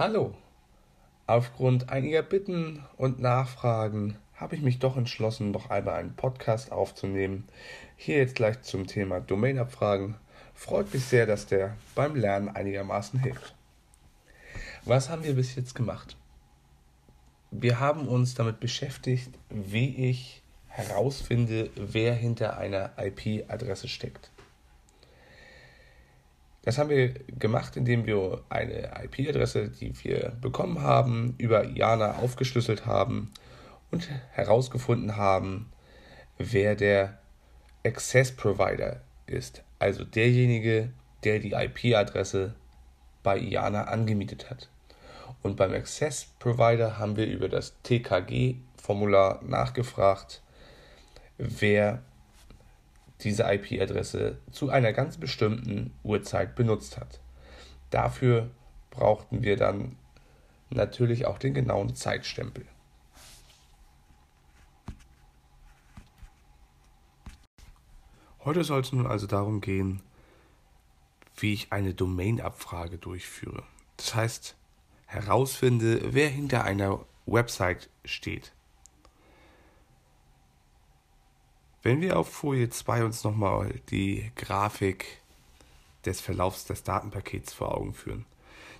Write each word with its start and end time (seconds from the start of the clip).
Hallo. 0.00 0.32
Aufgrund 1.26 1.90
einiger 1.90 2.22
Bitten 2.22 2.82
und 2.96 3.20
Nachfragen 3.20 4.16
habe 4.34 4.56
ich 4.56 4.62
mich 4.62 4.78
doch 4.78 4.96
entschlossen, 4.96 5.50
noch 5.50 5.68
einmal 5.68 5.96
einen 5.96 6.16
Podcast 6.16 6.72
aufzunehmen. 6.72 7.46
Hier 7.98 8.16
jetzt 8.16 8.34
gleich 8.34 8.62
zum 8.62 8.86
Thema 8.86 9.20
Domainabfragen. 9.20 10.16
Freut 10.54 10.94
mich 10.94 11.04
sehr, 11.04 11.26
dass 11.26 11.44
der 11.44 11.76
beim 11.94 12.16
Lernen 12.16 12.48
einigermaßen 12.48 13.20
hilft. 13.20 13.54
Was 14.86 15.10
haben 15.10 15.22
wir 15.22 15.34
bis 15.34 15.54
jetzt 15.54 15.74
gemacht? 15.74 16.16
Wir 17.50 17.78
haben 17.78 18.08
uns 18.08 18.34
damit 18.34 18.58
beschäftigt, 18.58 19.38
wie 19.50 20.08
ich 20.08 20.42
herausfinde, 20.68 21.68
wer 21.76 22.14
hinter 22.14 22.56
einer 22.56 22.92
IP-Adresse 22.96 23.88
steckt. 23.88 24.30
Das 26.62 26.76
haben 26.76 26.90
wir 26.90 27.14
gemacht, 27.38 27.76
indem 27.76 28.04
wir 28.06 28.42
eine 28.50 28.90
IP-Adresse, 29.04 29.68
die 29.68 29.92
wir 30.04 30.32
bekommen 30.40 30.82
haben, 30.82 31.34
über 31.38 31.64
IANA 31.64 32.18
aufgeschlüsselt 32.18 32.84
haben 32.84 33.32
und 33.90 34.08
herausgefunden 34.32 35.16
haben, 35.16 35.72
wer 36.36 36.74
der 36.74 37.18
Access 37.84 38.32
Provider 38.32 39.00
ist, 39.26 39.62
also 39.78 40.04
derjenige, 40.04 40.90
der 41.24 41.38
die 41.38 41.52
IP-Adresse 41.52 42.54
bei 43.22 43.38
IANA 43.38 43.84
angemietet 43.84 44.50
hat. 44.50 44.68
Und 45.42 45.56
beim 45.56 45.72
Access 45.72 46.26
Provider 46.38 46.98
haben 46.98 47.16
wir 47.16 47.26
über 47.26 47.48
das 47.48 47.74
TKG-Formular 47.82 49.42
nachgefragt, 49.42 50.42
wer 51.38 52.02
diese 53.24 53.44
IP-Adresse 53.44 54.38
zu 54.50 54.70
einer 54.70 54.92
ganz 54.92 55.16
bestimmten 55.16 55.92
Uhrzeit 56.02 56.54
benutzt 56.54 56.98
hat. 56.98 57.20
Dafür 57.90 58.50
brauchten 58.90 59.42
wir 59.42 59.56
dann 59.56 59.96
natürlich 60.70 61.26
auch 61.26 61.38
den 61.38 61.54
genauen 61.54 61.94
Zeitstempel. 61.94 62.64
Heute 68.44 68.64
soll 68.64 68.80
es 68.80 68.92
nun 68.92 69.06
also 69.06 69.26
darum 69.26 69.60
gehen, 69.60 70.00
wie 71.36 71.52
ich 71.52 71.72
eine 71.72 71.94
Domain-Abfrage 71.94 72.98
durchführe. 72.98 73.62
Das 73.96 74.14
heißt, 74.14 74.56
herausfinde, 75.06 76.14
wer 76.14 76.28
hinter 76.28 76.64
einer 76.64 77.04
Website 77.26 77.90
steht. 78.04 78.52
Wenn 81.82 82.02
wir 82.02 82.18
auf 82.18 82.30
Folie 82.30 82.68
2 82.68 83.04
uns 83.04 83.24
nochmal 83.24 83.80
die 83.88 84.30
Grafik 84.36 85.22
des 86.04 86.20
Verlaufs 86.20 86.66
des 86.66 86.82
Datenpakets 86.82 87.54
vor 87.54 87.74
Augen 87.74 87.94
führen, 87.94 88.26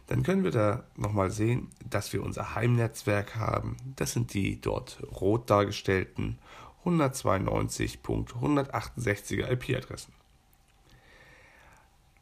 dann 0.06 0.22
können 0.22 0.44
wir 0.44 0.50
da 0.50 0.84
nochmal 0.96 1.30
sehen, 1.30 1.70
dass 1.88 2.12
wir 2.12 2.22
unser 2.22 2.54
Heimnetzwerk 2.54 3.36
haben. 3.36 3.78
Das 3.96 4.12
sind 4.12 4.34
die 4.34 4.60
dort 4.60 5.02
rot 5.18 5.48
dargestellten 5.48 6.38
192.168er 6.84 9.50
IP-Adressen. 9.50 10.12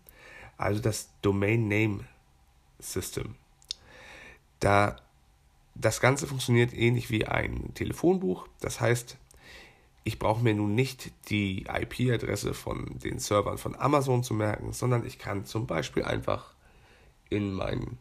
also 0.57 0.81
das 0.81 1.09
Domain 1.21 1.67
Name 1.67 2.05
System. 2.79 3.35
Da 4.59 4.95
das 5.75 6.01
Ganze 6.01 6.27
funktioniert 6.27 6.73
ähnlich 6.73 7.09
wie 7.09 7.25
ein 7.25 7.73
Telefonbuch, 7.73 8.47
das 8.59 8.79
heißt, 8.79 9.17
ich 10.03 10.17
brauche 10.17 10.43
mir 10.43 10.53
nun 10.53 10.73
nicht 10.73 11.11
die 11.29 11.65
IP-Adresse 11.67 12.53
von 12.53 12.99
den 12.99 13.19
Servern 13.19 13.57
von 13.57 13.75
Amazon 13.75 14.23
zu 14.23 14.33
merken, 14.33 14.73
sondern 14.73 15.05
ich 15.05 15.19
kann 15.19 15.45
zum 15.45 15.67
Beispiel 15.67 16.03
einfach 16.03 16.53
in 17.29 17.53
meinen 17.53 17.97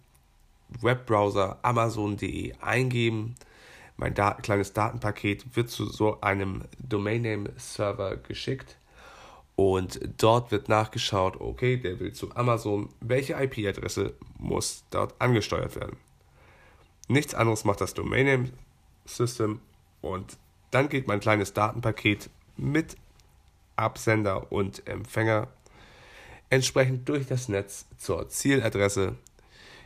Webbrowser 0.81 1.59
amazon.de 1.63 2.55
eingeben. 2.61 3.35
Mein 3.97 4.15
Dat 4.15 4.43
kleines 4.43 4.73
Datenpaket 4.73 5.57
wird 5.57 5.69
zu 5.69 5.87
so 5.87 6.21
einem 6.23 6.65
Domain 6.79 7.23
Name 7.23 7.53
Server 7.59 8.17
geschickt 8.17 8.77
und 9.57 10.01
dort 10.17 10.51
wird 10.53 10.71
nachgeschaut, 10.71 11.39
okay, 11.39 11.77
der 11.77 12.01
will 12.01 12.15
zu 12.15 12.35
Amazon, 12.35 12.89
welche 13.01 13.35
IP-Adresse 13.35 14.15
muss 14.39 14.85
dort 14.91 15.21
angesteuert 15.21 15.77
werden. 15.77 15.99
Nichts 17.09 17.35
anderes 17.35 17.65
macht 17.65 17.83
das 17.83 17.93
Domain 17.93 18.25
Name 18.25 18.51
System 19.05 19.61
und 20.01 20.39
dann 20.71 20.89
geht 20.89 21.07
mein 21.07 21.21
kleines 21.21 21.53
Datenpaket 21.53 22.31
mit 22.57 22.97
Absender 23.77 24.53
und 24.53 24.87
Empfänger 24.87 25.49
entsprechend 26.51 27.09
durch 27.09 27.27
das 27.27 27.49
Netz 27.49 27.87
zur 27.97 28.29
Zieladresse. 28.29 29.17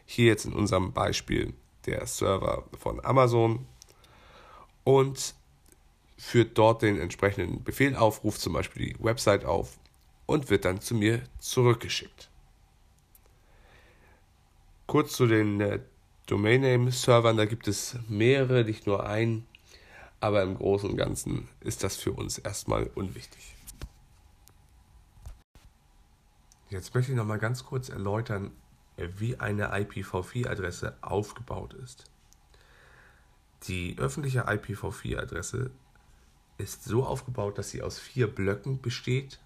Hier 0.06 0.26
jetzt 0.26 0.44
in 0.44 0.52
unserem 0.52 0.92
Beispiel 0.92 1.54
der 1.86 2.06
Server 2.06 2.64
von 2.78 3.04
Amazon 3.04 3.66
und 4.82 5.34
führt 6.16 6.56
dort 6.58 6.82
den 6.82 6.98
entsprechenden 6.98 7.62
Befehlaufruf, 7.62 8.38
zum 8.38 8.52
Beispiel 8.52 8.86
die 8.86 9.04
Website 9.04 9.44
auf 9.44 9.78
und 10.26 10.50
wird 10.50 10.64
dann 10.64 10.80
zu 10.80 10.94
mir 10.94 11.22
zurückgeschickt. 11.38 12.30
Kurz 14.86 15.12
zu 15.12 15.26
den 15.26 15.60
äh, 15.60 15.80
Domain 16.26 16.62
Name 16.62 16.90
Servern, 16.90 17.36
da 17.36 17.44
gibt 17.44 17.68
es 17.68 17.96
mehrere, 18.08 18.64
nicht 18.64 18.86
nur 18.86 19.06
einen 19.06 19.46
aber 20.20 20.42
im 20.42 20.56
Großen 20.56 20.90
und 20.90 20.96
Ganzen 20.96 21.48
ist 21.60 21.82
das 21.82 21.96
für 21.96 22.12
uns 22.12 22.38
erstmal 22.38 22.84
unwichtig. 22.94 23.54
Jetzt 26.70 26.94
möchte 26.94 27.12
ich 27.12 27.16
noch 27.16 27.26
mal 27.26 27.38
ganz 27.38 27.64
kurz 27.64 27.88
erläutern, 27.88 28.50
wie 28.96 29.38
eine 29.38 29.74
IPv4-Adresse 29.74 30.96
aufgebaut 31.02 31.74
ist. 31.74 32.04
Die 33.64 33.96
öffentliche 33.98 34.48
IPv4-Adresse 34.48 35.70
ist 36.58 36.84
so 36.84 37.04
aufgebaut, 37.04 37.58
dass 37.58 37.70
sie 37.70 37.82
aus 37.82 37.98
vier 37.98 38.26
Blöcken 38.26 38.80
besteht 38.80 39.40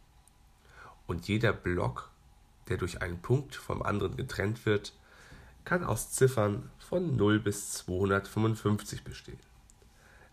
und 1.07 1.29
jeder 1.29 1.53
Block, 1.53 2.11
der 2.69 2.77
durch 2.77 3.01
einen 3.03 3.21
Punkt 3.21 3.55
vom 3.55 3.83
anderen 3.83 4.17
getrennt 4.17 4.67
wird, 4.67 4.93
kann 5.65 5.85
aus 5.85 6.11
Ziffern 6.11 6.71
von 6.79 7.17
0 7.17 7.41
bis 7.41 7.73
255 7.75 9.05
bestehen. 9.05 9.39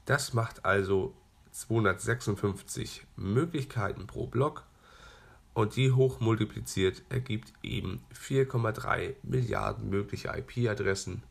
Das 0.05 0.33
macht 0.33 0.65
also 0.65 1.13
256 1.51 3.05
Möglichkeiten 3.15 4.07
pro 4.07 4.27
Block 4.27 4.65
und 5.53 5.75
die 5.75 5.91
hochmultipliziert 5.91 7.03
ergibt 7.09 7.53
eben 7.63 8.03
4,3 8.13 9.15
Milliarden 9.23 9.89
mögliche 9.89 10.29
IP-Adressen, 10.29 11.23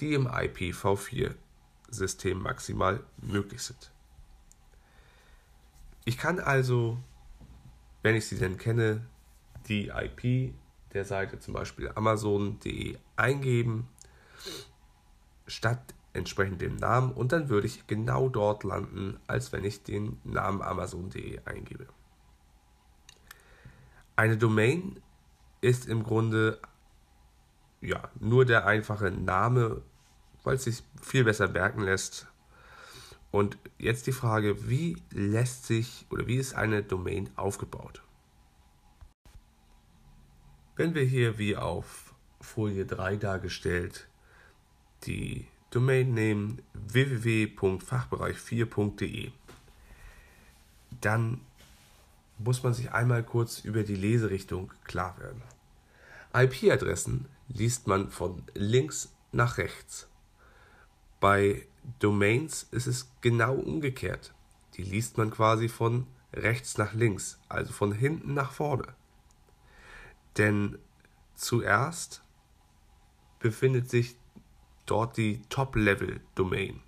die 0.00 0.14
im 0.14 0.28
IPv4-System 0.28 2.40
maximal 2.40 3.04
möglich 3.18 3.62
sind. 3.62 3.90
Ich 6.04 6.18
kann 6.18 6.38
also, 6.38 6.98
wenn 8.02 8.14
ich 8.14 8.26
sie 8.26 8.38
denn 8.38 8.58
kenne, 8.58 9.06
die 9.68 9.88
IP 9.88 10.54
der 10.92 11.04
Seite 11.04 11.40
zum 11.40 11.54
Beispiel 11.54 11.90
amazon.de 11.94 12.98
eingeben, 13.16 13.88
statt 15.46 15.93
entsprechend 16.14 16.60
dem 16.60 16.76
Namen 16.76 17.12
und 17.12 17.32
dann 17.32 17.48
würde 17.48 17.66
ich 17.66 17.86
genau 17.86 18.28
dort 18.28 18.64
landen, 18.64 19.18
als 19.26 19.52
wenn 19.52 19.64
ich 19.64 19.82
den 19.82 20.18
Namen 20.24 20.62
amazon.de 20.62 21.40
eingebe. 21.44 21.86
Eine 24.16 24.36
Domain 24.36 25.00
ist 25.60 25.86
im 25.86 26.04
Grunde 26.04 26.60
ja, 27.80 28.10
nur 28.18 28.44
der 28.44 28.66
einfache 28.66 29.10
Name, 29.10 29.82
weil 30.42 30.56
es 30.56 30.64
sich 30.64 30.82
viel 31.02 31.24
besser 31.24 31.48
merken 31.48 31.80
lässt. 31.80 32.26
Und 33.30 33.58
jetzt 33.78 34.06
die 34.06 34.12
Frage, 34.12 34.68
wie 34.68 34.96
lässt 35.10 35.66
sich 35.66 36.06
oder 36.10 36.26
wie 36.26 36.36
ist 36.36 36.54
eine 36.54 36.82
Domain 36.82 37.30
aufgebaut? 37.36 38.02
Wenn 40.76 40.94
wir 40.94 41.02
hier 41.02 41.38
wie 41.38 41.56
auf 41.56 42.14
Folie 42.40 42.86
3 42.86 43.16
dargestellt 43.16 44.08
die 45.04 45.46
Domain 45.74 46.14
nehmen 46.14 46.62
www.fachbereich4.de, 46.72 49.32
dann 51.00 51.40
muss 52.38 52.62
man 52.62 52.74
sich 52.74 52.92
einmal 52.92 53.24
kurz 53.24 53.64
über 53.64 53.82
die 53.82 53.96
Leserichtung 53.96 54.72
klar 54.84 55.18
werden. 55.18 55.42
IP-Adressen 56.32 57.26
liest 57.48 57.88
man 57.88 58.10
von 58.10 58.44
links 58.54 59.12
nach 59.32 59.58
rechts. 59.58 60.06
Bei 61.18 61.66
Domains 61.98 62.68
ist 62.70 62.86
es 62.86 63.10
genau 63.20 63.54
umgekehrt. 63.54 64.32
Die 64.74 64.84
liest 64.84 65.18
man 65.18 65.32
quasi 65.32 65.68
von 65.68 66.06
rechts 66.32 66.78
nach 66.78 66.94
links, 66.94 67.40
also 67.48 67.72
von 67.72 67.90
hinten 67.90 68.34
nach 68.34 68.52
vorne. 68.52 68.94
Denn 70.36 70.78
zuerst 71.34 72.22
befindet 73.40 73.90
sich 73.90 74.16
dort 74.86 75.16
die 75.16 75.42
Top-Level-Domain. 75.48 76.80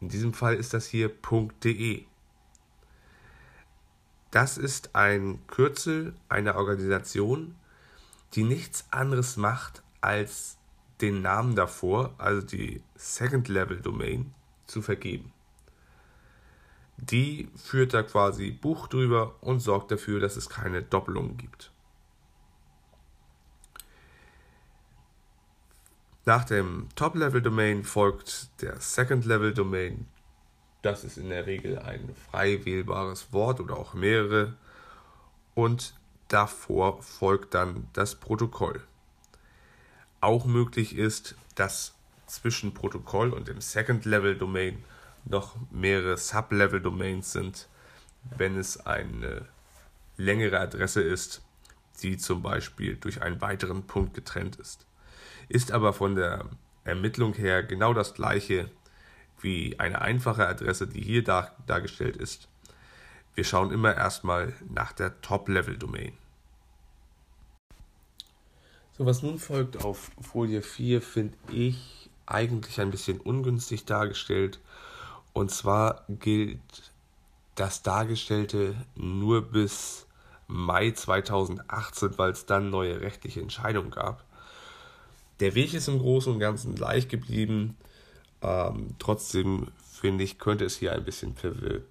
In 0.00 0.08
diesem 0.08 0.34
Fall 0.34 0.56
ist 0.56 0.74
das 0.74 0.86
hier 0.86 1.10
.de. 1.64 2.04
Das 4.30 4.58
ist 4.58 4.94
ein 4.94 5.38
Kürzel 5.46 6.14
einer 6.28 6.56
Organisation, 6.56 7.54
die 8.34 8.44
nichts 8.44 8.86
anderes 8.90 9.36
macht, 9.36 9.82
als 10.00 10.58
den 11.00 11.22
Namen 11.22 11.54
davor, 11.54 12.14
also 12.18 12.46
die 12.46 12.82
Second 12.96 13.48
Level 13.48 13.80
Domain, 13.80 14.34
zu 14.66 14.82
vergeben. 14.82 15.32
Die 16.96 17.48
führt 17.56 17.94
da 17.94 18.02
quasi 18.02 18.50
Buch 18.50 18.88
drüber 18.88 19.36
und 19.42 19.60
sorgt 19.60 19.90
dafür, 19.90 20.20
dass 20.20 20.36
es 20.36 20.48
keine 20.48 20.82
Doppelungen 20.82 21.36
gibt. 21.36 21.70
Nach 26.28 26.42
dem 26.42 26.88
Top-Level-Domain 26.96 27.84
folgt 27.84 28.60
der 28.60 28.80
Second-Level-Domain. 28.80 30.08
Das 30.82 31.04
ist 31.04 31.18
in 31.18 31.28
der 31.28 31.46
Regel 31.46 31.78
ein 31.78 32.16
frei 32.28 32.64
wählbares 32.64 33.32
Wort 33.32 33.60
oder 33.60 33.76
auch 33.76 33.94
mehrere. 33.94 34.56
Und 35.54 35.94
davor 36.26 37.00
folgt 37.00 37.54
dann 37.54 37.86
das 37.92 38.16
Protokoll. 38.16 38.82
Auch 40.20 40.46
möglich 40.46 40.96
ist, 40.96 41.36
dass 41.54 41.94
zwischen 42.26 42.74
Protokoll 42.74 43.32
und 43.32 43.46
dem 43.46 43.60
Second-Level-Domain 43.60 44.82
noch 45.26 45.54
mehrere 45.70 46.16
Sub-Level-Domains 46.16 47.30
sind, 47.30 47.68
wenn 48.36 48.58
es 48.58 48.84
eine 48.84 49.46
längere 50.16 50.58
Adresse 50.58 51.02
ist, 51.02 51.42
die 52.02 52.16
zum 52.16 52.42
Beispiel 52.42 52.96
durch 52.96 53.22
einen 53.22 53.40
weiteren 53.40 53.84
Punkt 53.86 54.12
getrennt 54.12 54.56
ist 54.56 54.86
ist 55.48 55.72
aber 55.72 55.92
von 55.92 56.14
der 56.14 56.46
Ermittlung 56.84 57.34
her 57.34 57.62
genau 57.62 57.94
das 57.94 58.14
gleiche 58.14 58.70
wie 59.40 59.78
eine 59.78 60.00
einfache 60.00 60.46
Adresse, 60.46 60.86
die 60.86 61.02
hier 61.02 61.22
dar 61.22 61.56
dargestellt 61.66 62.16
ist. 62.16 62.48
Wir 63.34 63.44
schauen 63.44 63.70
immer 63.70 63.94
erstmal 63.94 64.54
nach 64.68 64.92
der 64.92 65.20
Top-Level-Domain. 65.20 66.14
So, 68.96 69.04
was 69.04 69.22
nun 69.22 69.38
folgt 69.38 69.84
auf 69.84 70.10
Folie 70.22 70.62
4, 70.62 71.02
finde 71.02 71.36
ich 71.52 72.08
eigentlich 72.24 72.80
ein 72.80 72.90
bisschen 72.90 73.20
ungünstig 73.20 73.84
dargestellt. 73.84 74.58
Und 75.34 75.50
zwar 75.50 76.06
gilt 76.08 76.92
das 77.56 77.82
Dargestellte 77.82 78.74
nur 78.94 79.42
bis 79.42 80.06
Mai 80.46 80.92
2018, 80.92 82.16
weil 82.16 82.30
es 82.30 82.46
dann 82.46 82.70
neue 82.70 83.00
rechtliche 83.00 83.40
Entscheidungen 83.40 83.90
gab. 83.90 84.24
Der 85.40 85.54
Weg 85.54 85.74
ist 85.74 85.88
im 85.88 85.98
Großen 85.98 86.32
und 86.32 86.38
Ganzen 86.38 86.74
gleich 86.74 87.08
geblieben. 87.08 87.76
Ähm, 88.42 88.94
trotzdem 88.98 89.68
finde 89.92 90.24
ich, 90.24 90.38
könnte 90.38 90.64
es 90.64 90.76
hier 90.76 90.92
ein 90.92 91.04
bisschen 91.04 91.34
verwir 91.34 91.82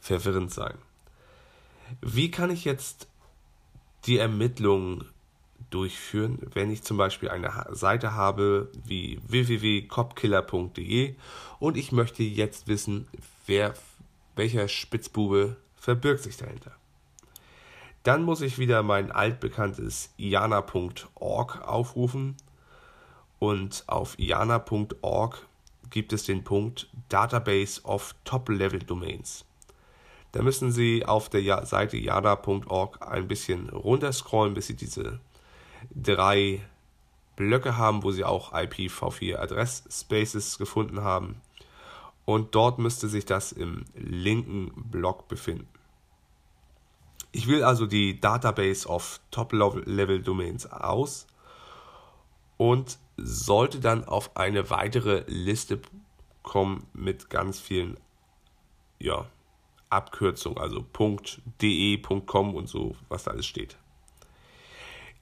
verwirrend 0.00 0.52
sein. 0.52 0.74
Wie 2.00 2.30
kann 2.30 2.50
ich 2.50 2.64
jetzt 2.64 3.08
die 4.06 4.18
Ermittlungen 4.18 5.04
durchführen, 5.70 6.38
wenn 6.52 6.70
ich 6.70 6.82
zum 6.82 6.96
Beispiel 6.96 7.28
eine 7.28 7.66
Seite 7.70 8.12
habe 8.14 8.70
wie 8.84 9.18
www.copkiller.de 9.26 11.14
und 11.58 11.76
ich 11.76 11.92
möchte 11.92 12.22
jetzt 12.22 12.68
wissen, 12.68 13.08
wer, 13.46 13.74
welcher 14.36 14.68
Spitzbube 14.68 15.56
verbirgt 15.76 16.22
sich 16.22 16.36
dahinter. 16.36 16.72
Dann 18.04 18.22
muss 18.22 18.40
ich 18.42 18.58
wieder 18.58 18.84
mein 18.84 19.10
altbekanntes 19.10 20.10
iana.org 20.16 21.62
aufrufen 21.62 22.36
und 23.46 23.84
auf 23.86 24.18
iana.org 24.18 25.46
gibt 25.90 26.12
es 26.12 26.24
den 26.24 26.42
Punkt 26.42 26.88
Database 27.08 27.80
of 27.84 28.16
Top-Level 28.24 28.80
Domains. 28.80 29.44
Da 30.32 30.42
müssen 30.42 30.72
Sie 30.72 31.06
auf 31.06 31.28
der 31.28 31.64
Seite 31.64 31.96
iana.org 31.96 33.06
ein 33.06 33.28
bisschen 33.28 33.68
runterscrollen, 33.68 34.54
bis 34.54 34.66
Sie 34.66 34.74
diese 34.74 35.20
drei 35.94 36.60
Blöcke 37.36 37.76
haben, 37.76 38.02
wo 38.02 38.10
Sie 38.10 38.24
auch 38.24 38.52
IPv4 38.52 39.36
Adressspaces 39.36 40.58
gefunden 40.58 41.02
haben. 41.02 41.40
Und 42.24 42.56
dort 42.56 42.80
müsste 42.80 43.08
sich 43.08 43.26
das 43.26 43.52
im 43.52 43.84
linken 43.94 44.72
Block 44.90 45.28
befinden. 45.28 45.68
Ich 47.30 47.46
will 47.46 47.62
also 47.62 47.86
die 47.86 48.20
Database 48.20 48.88
of 48.88 49.20
Top-Level 49.30 50.22
Domains 50.22 50.66
aus 50.66 51.28
und 52.56 52.98
sollte 53.16 53.80
dann 53.80 54.04
auf 54.04 54.36
eine 54.36 54.70
weitere 54.70 55.24
Liste 55.26 55.80
kommen 56.42 56.86
mit 56.92 57.30
ganz 57.30 57.58
vielen 57.60 57.96
ja, 58.98 59.26
Abkürzungen, 59.90 60.58
also 60.58 60.84
.de, 61.60 61.98
.com 61.98 62.54
und 62.54 62.68
so, 62.68 62.96
was 63.08 63.24
da 63.24 63.32
alles 63.32 63.46
steht. 63.46 63.76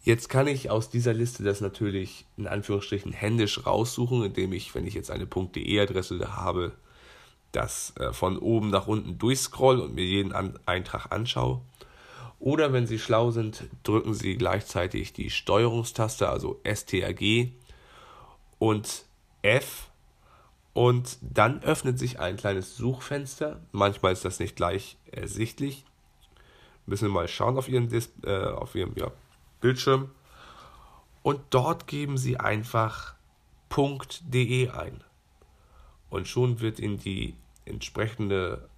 Jetzt 0.03 0.29
kann 0.29 0.47
ich 0.49 0.71
aus 0.71 0.91
dieser 0.91 1.15
Liste 1.15 1.45
das 1.45 1.63
natürlich 1.63 2.27
in 2.37 2.47
Anführungsstrichen 2.47 3.13
händisch 3.13 3.65
raussuchen, 3.65 4.23
indem 4.23 4.53
ich, 4.53 4.75
wenn 4.75 4.87
ich 4.87 4.95
jetzt 4.95 5.11
eine 5.11 5.27
.de-Adresse 5.27 6.37
habe, 6.37 6.73
das 7.53 7.95
äh, 7.99 8.13
von 8.13 8.39
oben 8.39 8.69
nach 8.69 8.87
unten 8.87 9.19
durchscroll 9.19 9.81
und 9.81 9.95
mir 9.95 10.05
jeden 10.05 10.33
Eintrag 10.67 11.11
anschaue. 11.11 11.63
Oder 12.39 12.73
wenn 12.75 12.87
Sie 12.87 12.99
schlau 12.99 13.31
sind, 13.31 13.65
drücken 13.85 14.13
Sie 14.13 14.37
gleichzeitig 14.37 15.15
die 15.15 15.31
Steuerungstaste, 15.31 16.29
also 16.29 16.61
STRG, 16.65 17.53
und 18.65 19.05
F 19.43 19.91
und 20.73 21.19
dann 21.21 21.63
öffnet 21.63 21.99
sich 21.99 22.19
ein 22.19 22.39
kleines 22.39 22.79
Suchfenster. 22.79 23.61
Manchmal 23.73 24.15
ist 24.15 24.25
das 24.25 24.41
nicht 24.41 24.57
gleich 24.57 24.97
ersichtlich. 25.13 25.85
Müssen 26.87 27.09
wir 27.09 27.13
mal 27.13 27.29
schauen 27.29 27.59
auf 27.59 27.69
Ihren, 27.69 27.91
Dis 27.91 28.11
äh, 28.23 28.45
auf 28.45 28.75
Ihrem 28.75 28.95
ja, 28.97 29.11
Bildschirm. 29.61 30.11
Und 31.23 31.43
dort 31.51 31.87
geben 31.87 32.17
Sie 32.17 32.41
einfach 32.41 33.15
.de 34.23 34.71
ein. 34.71 35.05
Und 36.09 36.27
schon 36.27 36.61
wird 36.61 36.81
Ihnen 36.81 36.99
die 36.99 37.37
entsprechende 37.67 38.71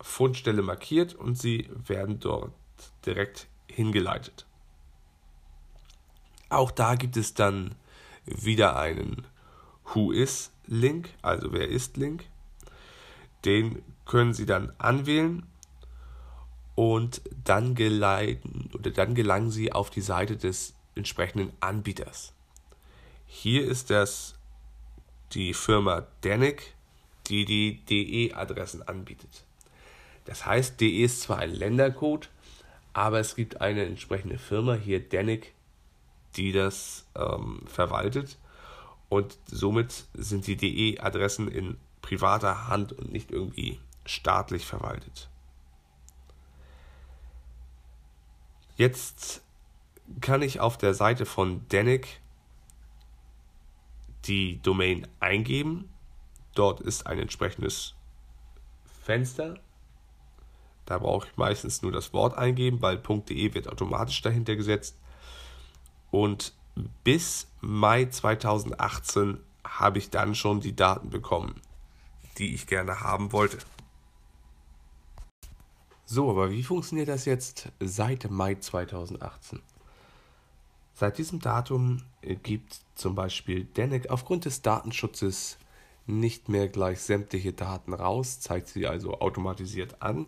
Fundstelle 0.00 0.62
markiert 0.62 1.16
und 1.16 1.36
Sie 1.36 1.68
werden 1.88 2.20
dort 2.20 2.52
direkt 3.04 3.48
hingeleitet. 3.66 4.46
Auch 6.48 6.70
da 6.70 6.94
gibt 6.94 7.16
es 7.16 7.34
dann 7.34 7.74
wieder 8.24 8.76
einen 8.76 9.26
Who 9.92 10.12
is 10.12 10.50
Link, 10.66 11.10
also 11.22 11.52
wer 11.52 11.68
ist 11.68 11.96
Link. 11.96 12.24
Den 13.44 13.82
können 14.06 14.34
Sie 14.34 14.46
dann 14.46 14.72
anwählen 14.78 15.44
und 16.74 17.20
dann 17.44 17.74
geleiten 17.74 18.70
oder 18.74 18.90
dann 18.90 19.14
gelangen 19.14 19.50
Sie 19.50 19.72
auf 19.72 19.90
die 19.90 20.00
Seite 20.00 20.36
des 20.36 20.74
entsprechenden 20.94 21.52
Anbieters. 21.60 22.32
Hier 23.26 23.66
ist 23.66 23.90
das 23.90 24.34
die 25.32 25.54
Firma 25.54 26.06
Danik, 26.20 26.74
die 27.28 27.44
die 27.44 27.84
DE-Adressen 27.86 28.82
anbietet. 28.82 29.44
Das 30.24 30.46
heißt, 30.46 30.80
DE 30.80 31.04
ist 31.04 31.22
zwar 31.22 31.38
ein 31.38 31.50
Ländercode, 31.50 32.28
aber 32.92 33.20
es 33.20 33.34
gibt 33.34 33.60
eine 33.60 33.84
entsprechende 33.84 34.38
Firma, 34.38 34.74
hier 34.74 35.00
Danik, 35.00 35.54
die 36.36 36.52
das 36.52 37.06
ähm, 37.16 37.62
verwaltet. 37.66 38.36
Und 39.12 39.36
somit 39.44 40.06
sind 40.14 40.46
die 40.46 40.56
DE-Adressen 40.56 41.46
in 41.46 41.76
privater 42.00 42.68
Hand 42.68 42.94
und 42.94 43.12
nicht 43.12 43.30
irgendwie 43.30 43.78
staatlich 44.06 44.64
verwaltet. 44.64 45.28
Jetzt 48.76 49.42
kann 50.22 50.40
ich 50.40 50.60
auf 50.60 50.78
der 50.78 50.94
Seite 50.94 51.26
von 51.26 51.68
Danik 51.68 52.22
die 54.24 54.62
Domain 54.62 55.06
eingeben. 55.20 55.90
Dort 56.54 56.80
ist 56.80 57.06
ein 57.06 57.18
entsprechendes 57.18 57.94
Fenster. 59.02 59.60
Da 60.86 60.96
brauche 60.96 61.28
ich 61.28 61.36
meistens 61.36 61.82
nur 61.82 61.92
das 61.92 62.14
Wort 62.14 62.38
eingeben, 62.38 62.80
weil 62.80 62.96
.de 62.96 63.52
wird 63.52 63.68
automatisch 63.68 64.22
dahinter 64.22 64.56
gesetzt. 64.56 64.98
Und 66.10 66.54
bis 67.04 67.48
Mai 67.60 68.06
2018 68.06 69.38
habe 69.64 69.98
ich 69.98 70.10
dann 70.10 70.34
schon 70.34 70.60
die 70.60 70.74
Daten 70.74 71.10
bekommen, 71.10 71.60
die 72.38 72.54
ich 72.54 72.66
gerne 72.66 73.00
haben 73.00 73.32
wollte. 73.32 73.58
So, 76.04 76.30
aber 76.30 76.50
wie 76.50 76.62
funktioniert 76.62 77.08
das 77.08 77.24
jetzt 77.24 77.70
seit 77.80 78.30
Mai 78.30 78.56
2018? 78.56 79.60
Seit 80.94 81.18
diesem 81.18 81.40
Datum 81.40 82.02
gibt 82.42 82.80
zum 82.94 83.14
Beispiel 83.14 83.64
Danek 83.74 84.10
aufgrund 84.10 84.44
des 84.44 84.62
Datenschutzes 84.62 85.56
nicht 86.06 86.48
mehr 86.48 86.68
gleich 86.68 87.00
sämtliche 87.00 87.52
Daten 87.52 87.94
raus, 87.94 88.40
zeigt 88.40 88.68
sie 88.68 88.86
also 88.86 89.20
automatisiert 89.20 90.02
an. 90.02 90.26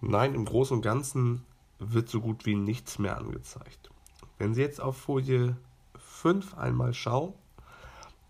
Nein, 0.00 0.34
im 0.34 0.44
Großen 0.44 0.76
und 0.76 0.82
Ganzen 0.82 1.44
wird 1.78 2.08
so 2.08 2.20
gut 2.20 2.44
wie 2.44 2.54
nichts 2.54 2.98
mehr 2.98 3.16
angezeigt. 3.16 3.90
Wenn 4.38 4.54
Sie 4.54 4.62
jetzt 4.62 4.80
auf 4.80 4.96
Folie 4.96 5.56
5 5.98 6.56
einmal 6.58 6.94
schauen, 6.94 7.34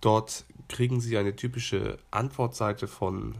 dort 0.01 0.45
kriegen 0.69 1.01
Sie 1.01 1.17
eine 1.17 1.35
typische 1.35 1.99
Antwortseite 2.11 2.87
von 2.87 3.35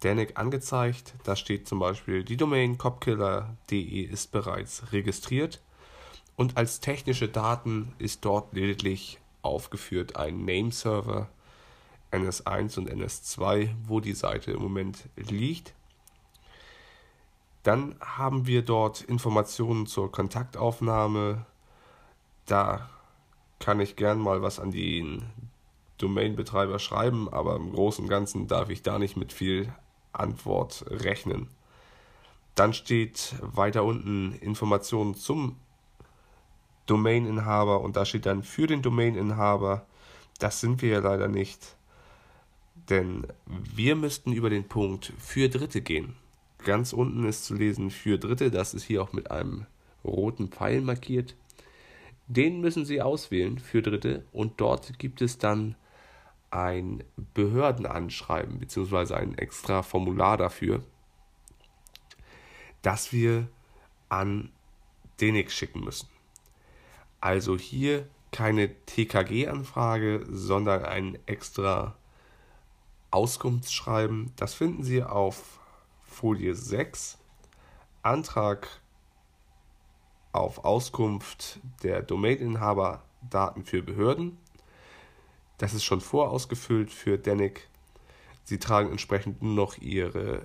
Danik 0.00 0.38
angezeigt. 0.38 1.14
Da 1.24 1.36
steht 1.36 1.66
zum 1.66 1.78
Beispiel, 1.78 2.22
die 2.22 2.36
Domain 2.36 2.78
copkiller.de 2.78 4.02
ist 4.02 4.30
bereits 4.30 4.92
registriert 4.92 5.60
und 6.36 6.56
als 6.56 6.80
technische 6.80 7.28
Daten 7.28 7.92
ist 7.98 8.24
dort 8.24 8.52
lediglich 8.52 9.18
aufgeführt 9.42 10.16
ein 10.16 10.44
Nameserver 10.44 11.28
NS1 12.12 12.78
und 12.78 12.90
NS2, 12.90 13.70
wo 13.86 14.00
die 14.00 14.12
Seite 14.12 14.52
im 14.52 14.62
Moment 14.62 15.08
liegt. 15.16 15.74
Dann 17.68 17.96
haben 18.00 18.46
wir 18.46 18.62
dort 18.62 19.02
Informationen 19.02 19.84
zur 19.84 20.10
Kontaktaufnahme. 20.10 21.44
Da 22.46 22.88
kann 23.58 23.78
ich 23.78 23.94
gern 23.94 24.18
mal 24.18 24.40
was 24.40 24.58
an 24.58 24.70
den 24.70 25.22
Domainbetreiber 25.98 26.78
schreiben, 26.78 27.28
aber 27.30 27.56
im 27.56 27.70
Großen 27.70 28.04
und 28.04 28.08
Ganzen 28.08 28.46
darf 28.46 28.70
ich 28.70 28.80
da 28.80 28.98
nicht 28.98 29.18
mit 29.18 29.34
viel 29.34 29.70
Antwort 30.14 30.86
rechnen. 30.88 31.48
Dann 32.54 32.72
steht 32.72 33.34
weiter 33.42 33.84
unten 33.84 34.32
Informationen 34.32 35.14
zum 35.14 35.56
Domaininhaber 36.86 37.82
und 37.82 37.96
da 37.96 38.06
steht 38.06 38.24
dann 38.24 38.44
für 38.44 38.66
den 38.66 38.80
Domaininhaber. 38.80 39.84
Das 40.38 40.60
sind 40.60 40.80
wir 40.80 40.88
ja 40.88 40.98
leider 41.00 41.28
nicht, 41.28 41.76
denn 42.88 43.26
wir 43.46 43.94
müssten 43.94 44.32
über 44.32 44.48
den 44.48 44.66
Punkt 44.66 45.12
für 45.18 45.50
Dritte 45.50 45.82
gehen. 45.82 46.16
Ganz 46.68 46.92
unten 46.92 47.24
ist 47.24 47.46
zu 47.46 47.54
lesen 47.54 47.90
für 47.90 48.18
Dritte, 48.18 48.50
das 48.50 48.74
ist 48.74 48.84
hier 48.84 49.02
auch 49.02 49.14
mit 49.14 49.30
einem 49.30 49.64
roten 50.04 50.48
Pfeil 50.48 50.82
markiert. 50.82 51.34
Den 52.26 52.60
müssen 52.60 52.84
Sie 52.84 53.00
auswählen 53.00 53.58
für 53.58 53.80
Dritte 53.80 54.26
und 54.32 54.60
dort 54.60 54.98
gibt 54.98 55.22
es 55.22 55.38
dann 55.38 55.76
ein 56.50 57.02
Behördenanschreiben 57.32 58.58
bzw. 58.58 59.14
ein 59.14 59.38
extra 59.38 59.82
Formular 59.82 60.36
dafür, 60.36 60.82
das 62.82 63.14
wir 63.14 63.48
an 64.10 64.50
DENIC 65.22 65.50
schicken 65.50 65.80
müssen. 65.80 66.10
Also 67.18 67.56
hier 67.56 68.06
keine 68.30 68.74
TKG-Anfrage, 68.84 70.26
sondern 70.28 70.84
ein 70.84 71.18
extra 71.24 71.96
Auskunftsschreiben. 73.10 74.34
Das 74.36 74.52
finden 74.52 74.82
Sie 74.82 75.02
auf 75.02 75.57
Folie 76.18 76.56
6. 76.56 77.16
Antrag 78.02 78.66
auf 80.32 80.64
Auskunft 80.64 81.60
der 81.84 82.02
Domaininhaber 82.02 83.04
Daten 83.30 83.64
für 83.64 83.82
Behörden. 83.82 84.36
Das 85.58 85.74
ist 85.74 85.84
schon 85.84 86.00
vorausgefüllt 86.00 86.90
für 86.90 87.18
Danik. 87.18 87.68
Sie 88.42 88.58
tragen 88.58 88.90
entsprechend 88.90 89.42
nur 89.42 89.54
noch 89.54 89.78
Ihre 89.78 90.42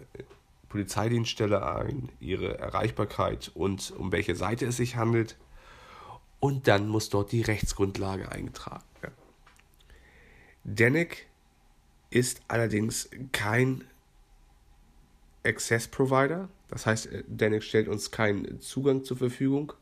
Polizeidienststelle 0.70 1.66
ein, 1.66 2.12
Ihre 2.20 2.60
Erreichbarkeit 2.60 3.50
und 3.56 3.96
um 3.98 4.12
welche 4.12 4.36
Seite 4.36 4.68
es 4.68 4.78
sich 4.78 4.96
handelt. 4.96 5.40
Und 6.40 6.68
dann 6.68 6.88
muss 6.88 7.10
dort 7.10 7.32
die 7.32 7.42
Rechtsgrundlage 7.42 8.32
eingetragen 8.32 8.86
werden. 9.02 9.16
Danik 10.66 11.26
ist 12.12 12.44
allerdings 12.48 13.10
kein 13.32 13.86
Access 15.46 15.88
Provider. 15.88 16.50
Das 16.70 16.86
heißt, 16.86 17.10
Danik 17.28 17.64
stellt 17.64 17.88
uns 17.88 18.12
keinen 18.12 18.60
Zugang 18.62 19.04
zur 19.04 19.18
Verfügung. 19.18 19.74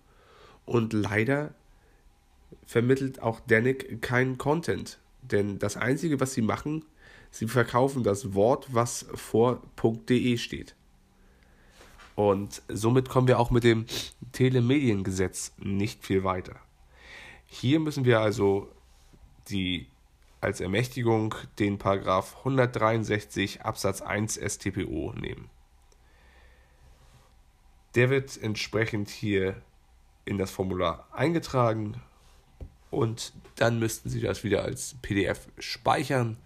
Und 0.66 0.94
leider 0.94 1.54
vermittelt 2.66 3.22
auch 3.22 3.40
Danik 3.42 4.02
keinen 4.02 4.38
Content. 4.38 5.00
Denn 5.22 5.60
das 5.60 5.78
Einzige, 5.78 6.20
was 6.20 6.34
sie 6.34 6.42
machen, 6.42 6.86
sie 7.30 7.48
verkaufen 7.48 8.04
das 8.04 8.34
Wort, 8.34 8.74
was 8.74 9.06
vor 9.14 9.62
.de 10.10 10.38
steht. 10.38 10.76
Und 12.16 12.62
somit 12.68 13.10
kommen 13.10 13.28
wir 13.28 13.40
auch 13.40 13.52
mit 13.52 13.64
dem 13.64 13.86
Telemediengesetz 14.32 15.54
nicht 15.58 16.06
viel 16.06 16.24
weiter. 16.24 16.58
Hier 17.46 17.80
müssen 17.80 18.06
wir 18.06 18.20
also 18.20 18.70
die 19.50 19.88
als 20.42 20.60
Ermächtigung 20.60 21.36
den 21.60 21.78
Paragraph 21.78 22.38
163 22.40 23.62
Absatz 23.62 24.02
1 24.02 24.38
StPO 24.38 25.14
nehmen. 25.14 25.50
Der 27.96 28.10
wird 28.10 28.42
entsprechend 28.42 29.10
hier 29.10 29.62
in 30.26 30.38
das 30.38 30.52
Formular 30.52 31.08
eingetragen 31.12 32.02
und 32.90 33.34
dann 33.56 33.80
müssten 33.80 34.10
Sie 34.10 34.22
das 34.22 34.44
wieder 34.44 34.64
als 34.64 34.96
PDF 35.02 35.48
speichern 35.60 36.38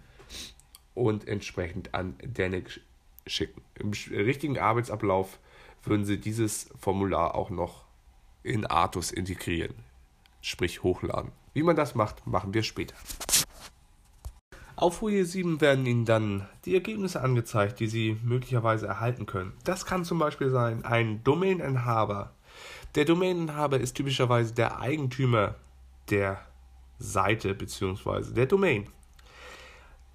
und 0.94 1.26
entsprechend 1.26 1.94
an 1.94 2.16
Danik 2.22 2.80
schicken. 3.26 3.62
Im 3.74 3.90
richtigen 3.90 4.58
Arbeitsablauf 4.58 5.38
würden 5.82 6.04
Sie 6.04 6.18
dieses 6.18 6.68
Formular 6.78 7.34
auch 7.34 7.50
noch 7.50 7.84
in 8.42 8.66
Artus 8.66 9.10
integrieren, 9.10 9.74
sprich 10.40 10.82
hochladen. 10.82 11.32
Wie 11.54 11.62
man 11.62 11.76
das 11.76 11.94
macht, 11.94 12.26
machen 12.26 12.54
wir 12.54 12.62
später. 12.62 12.94
Auf 14.78 14.98
Folie 14.98 15.24
7 15.24 15.62
werden 15.62 15.86
Ihnen 15.86 16.04
dann 16.04 16.46
die 16.66 16.74
Ergebnisse 16.74 17.22
angezeigt, 17.22 17.80
die 17.80 17.86
Sie 17.86 18.18
möglicherweise 18.22 18.86
erhalten 18.86 19.24
können. 19.24 19.54
Das 19.64 19.86
kann 19.86 20.04
zum 20.04 20.18
Beispiel 20.18 20.50
sein 20.50 20.84
ein 20.84 21.24
Domaininhaber. 21.24 22.34
Der 22.94 23.06
Domaininhaber 23.06 23.80
ist 23.80 23.94
typischerweise 23.94 24.52
der 24.52 24.78
Eigentümer 24.78 25.54
der 26.10 26.42
Seite 26.98 27.54
bzw. 27.54 28.34
der 28.34 28.44
Domain. 28.44 28.86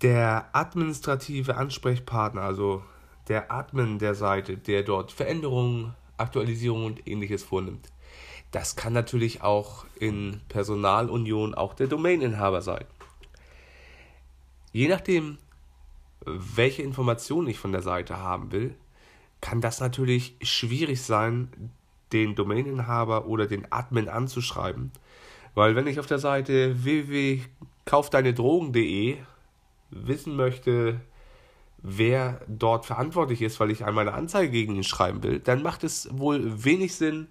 Der 0.03 0.49
administrative 0.53 1.57
Ansprechpartner, 1.57 2.43
also 2.43 2.83
der 3.29 3.51
Admin 3.51 3.97
der 3.97 4.13
Seite, 4.13 4.57
der 4.57 4.83
dort 4.83 5.11
Veränderungen, 5.11 5.95
Aktualisierungen 6.17 6.85
und 6.85 7.07
ähnliches 7.07 7.41
vornimmt. 7.41 7.91
Das 8.51 8.75
kann 8.75 8.93
natürlich 8.93 9.41
auch 9.41 9.85
in 9.99 10.41
Personalunion 10.49 11.55
auch 11.55 11.73
der 11.73 11.87
Domaininhaber 11.87 12.61
sein. 12.61 12.85
Je 14.71 14.87
nachdem, 14.87 15.37
welche 16.25 16.83
Informationen 16.83 17.47
ich 17.47 17.59
von 17.59 17.71
der 17.71 17.81
Seite 17.81 18.17
haben 18.17 18.51
will, 18.51 18.75
kann 19.41 19.61
das 19.61 19.79
natürlich 19.79 20.35
schwierig 20.41 21.01
sein, 21.01 21.71
den 22.13 22.35
Domaininhaber 22.35 23.25
oder 23.25 23.47
den 23.47 23.71
Admin 23.71 24.07
anzuschreiben, 24.09 24.91
weil 25.55 25.75
wenn 25.75 25.87
ich 25.87 25.99
auf 25.99 26.05
der 26.05 26.19
Seite 26.19 26.83
www.kaufdeinedrogen.de 26.83 29.17
wissen 29.89 30.35
möchte, 30.35 31.01
wer 31.77 32.41
dort 32.47 32.85
verantwortlich 32.85 33.41
ist, 33.41 33.59
weil 33.59 33.71
ich 33.71 33.83
einmal 33.85 34.07
eine 34.07 34.15
Anzeige 34.15 34.51
gegen 34.51 34.75
ihn 34.75 34.83
schreiben 34.83 35.23
will, 35.23 35.39
dann 35.39 35.63
macht 35.63 35.83
es 35.83 36.07
wohl 36.11 36.63
wenig 36.63 36.93
Sinn, 36.95 37.27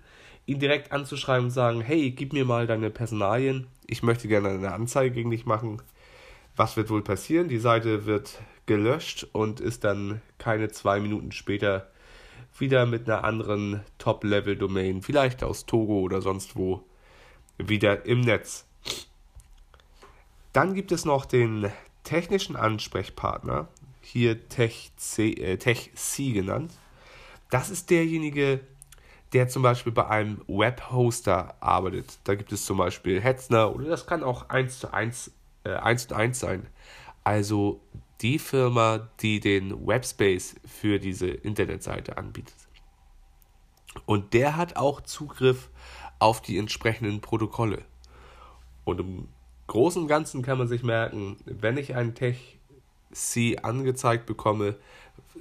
ihn 0.47 0.59
direkt 0.59 0.91
anzuschreiben 0.93 1.45
und 1.47 1.53
sagen, 1.53 1.81
hey, 1.81 2.11
gib 2.11 2.33
mir 2.33 2.45
mal 2.45 2.67
deine 2.67 2.91
Personalien, 2.91 3.69
ich 3.87 4.03
möchte 4.03 4.27
gerne 4.29 4.49
eine 4.51 4.73
Anzeige 4.73 5.15
gegen 5.15 5.31
dich 5.31 5.47
machen. 5.47 5.81
Was 6.61 6.77
wird 6.77 6.91
wohl 6.91 7.01
passieren? 7.01 7.49
Die 7.49 7.57
Seite 7.57 8.05
wird 8.05 8.39
gelöscht 8.67 9.27
und 9.33 9.61
ist 9.61 9.83
dann 9.83 10.21
keine 10.37 10.69
zwei 10.69 11.01
Minuten 11.01 11.33
später 11.33 11.91
wieder 12.59 12.85
mit 12.85 13.09
einer 13.09 13.25
anderen 13.25 13.81
Top-Level-Domain, 13.97 15.01
vielleicht 15.01 15.43
aus 15.43 15.65
Togo 15.65 16.01
oder 16.01 16.21
sonst 16.21 16.57
wo, 16.57 16.85
wieder 17.57 18.05
im 18.05 18.21
Netz. 18.21 18.67
Dann 20.53 20.75
gibt 20.75 20.93
es 20.93 21.07
noch 21.07 21.25
den 21.25 21.73
technischen 22.05 22.57
Ansprechpartner, 22.57 23.69
hier 24.03 24.47
TechC, 24.51 25.39
äh, 25.39 25.57
TechC 25.57 26.35
genannt. 26.35 26.75
Das 27.49 27.71
ist 27.71 27.89
derjenige, 27.89 28.61
der 29.33 29.49
zum 29.49 29.63
Beispiel 29.63 29.93
bei 29.93 30.09
einem 30.09 30.43
Webhoster 30.47 31.55
arbeitet. 31.61 32.19
Da 32.25 32.35
gibt 32.35 32.53
es 32.53 32.67
zum 32.67 32.77
Beispiel 32.77 33.19
Hetzner 33.19 33.75
oder 33.75 33.89
das 33.89 34.07
kann 34.07 34.23
auch 34.23 34.51
1 34.51 34.81
zu 34.81 34.93
1, 34.93 35.31
äh, 35.65 35.75
1 35.75 36.09
zu 36.09 36.15
1 36.15 36.39
sein. 36.39 36.67
Also 37.25 37.81
die 38.21 38.39
Firma, 38.39 39.09
die 39.21 39.41
den 39.41 39.87
Webspace 39.87 40.57
für 40.65 40.99
diese 40.99 41.29
Internetseite 41.29 42.19
anbietet. 42.19 42.57
Und 44.07 44.35
der 44.35 44.57
hat 44.57 44.77
auch 44.77 45.01
Zugriff 45.01 45.71
auf 46.19 46.43
die 46.43 46.59
entsprechenden 46.59 47.21
Protokolle. 47.21 47.85
Und 48.85 49.01
im 49.01 49.29
Großen 49.67 50.03
und 50.03 50.09
Ganzen 50.09 50.43
kann 50.43 50.59
man 50.59 50.69
sich 50.69 50.83
merken, 50.83 51.37
wenn 51.45 51.77
ich 51.77 51.95
einen 51.95 52.15
Tech-C 52.15 53.59
angezeigt 53.59 54.27
bekomme, 54.27 54.77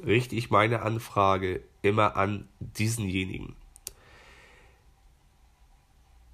richte 0.05 0.35
ich 0.35 0.49
meine 0.49 0.81
Anfrage 0.81 1.61
immer 1.81 2.15
an 2.15 2.47
diesenjenigen. 2.59 3.55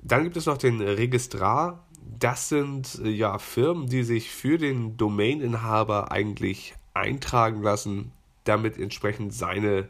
Dann 0.01 0.23
gibt 0.23 0.37
es 0.37 0.45
noch 0.45 0.57
den 0.57 0.81
Registrar. 0.81 1.83
Das 2.19 2.49
sind 2.49 2.99
äh, 3.03 3.09
ja 3.09 3.37
Firmen, 3.39 3.87
die 3.87 4.03
sich 4.03 4.31
für 4.31 4.57
den 4.57 4.97
Domaininhaber 4.97 6.11
eigentlich 6.11 6.75
eintragen 6.93 7.61
lassen, 7.61 8.11
damit 8.45 8.77
entsprechend 8.77 9.33
seine 9.33 9.89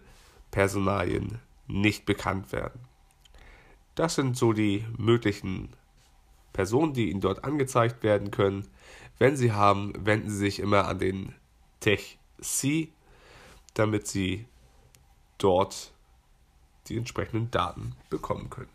Personalien 0.49 1.39
nicht 1.67 2.05
bekannt 2.05 2.51
werden. 2.51 2.81
Das 3.95 4.15
sind 4.15 4.37
so 4.37 4.53
die 4.53 4.85
möglichen 4.97 5.69
Personen, 6.53 6.93
die 6.93 7.11
Ihnen 7.11 7.21
dort 7.21 7.43
angezeigt 7.43 8.03
werden 8.03 8.31
können. 8.31 8.67
Wenn 9.19 9.35
Sie 9.35 9.51
haben, 9.51 9.93
wenden 9.97 10.29
Sie 10.29 10.37
sich 10.37 10.59
immer 10.59 10.87
an 10.87 10.99
den 10.99 11.35
Tech-C, 11.79 12.91
damit 13.73 14.07
Sie 14.07 14.45
dort 15.37 15.93
die 16.87 16.97
entsprechenden 16.97 17.51
Daten 17.51 17.95
bekommen 18.09 18.49
können. 18.49 18.69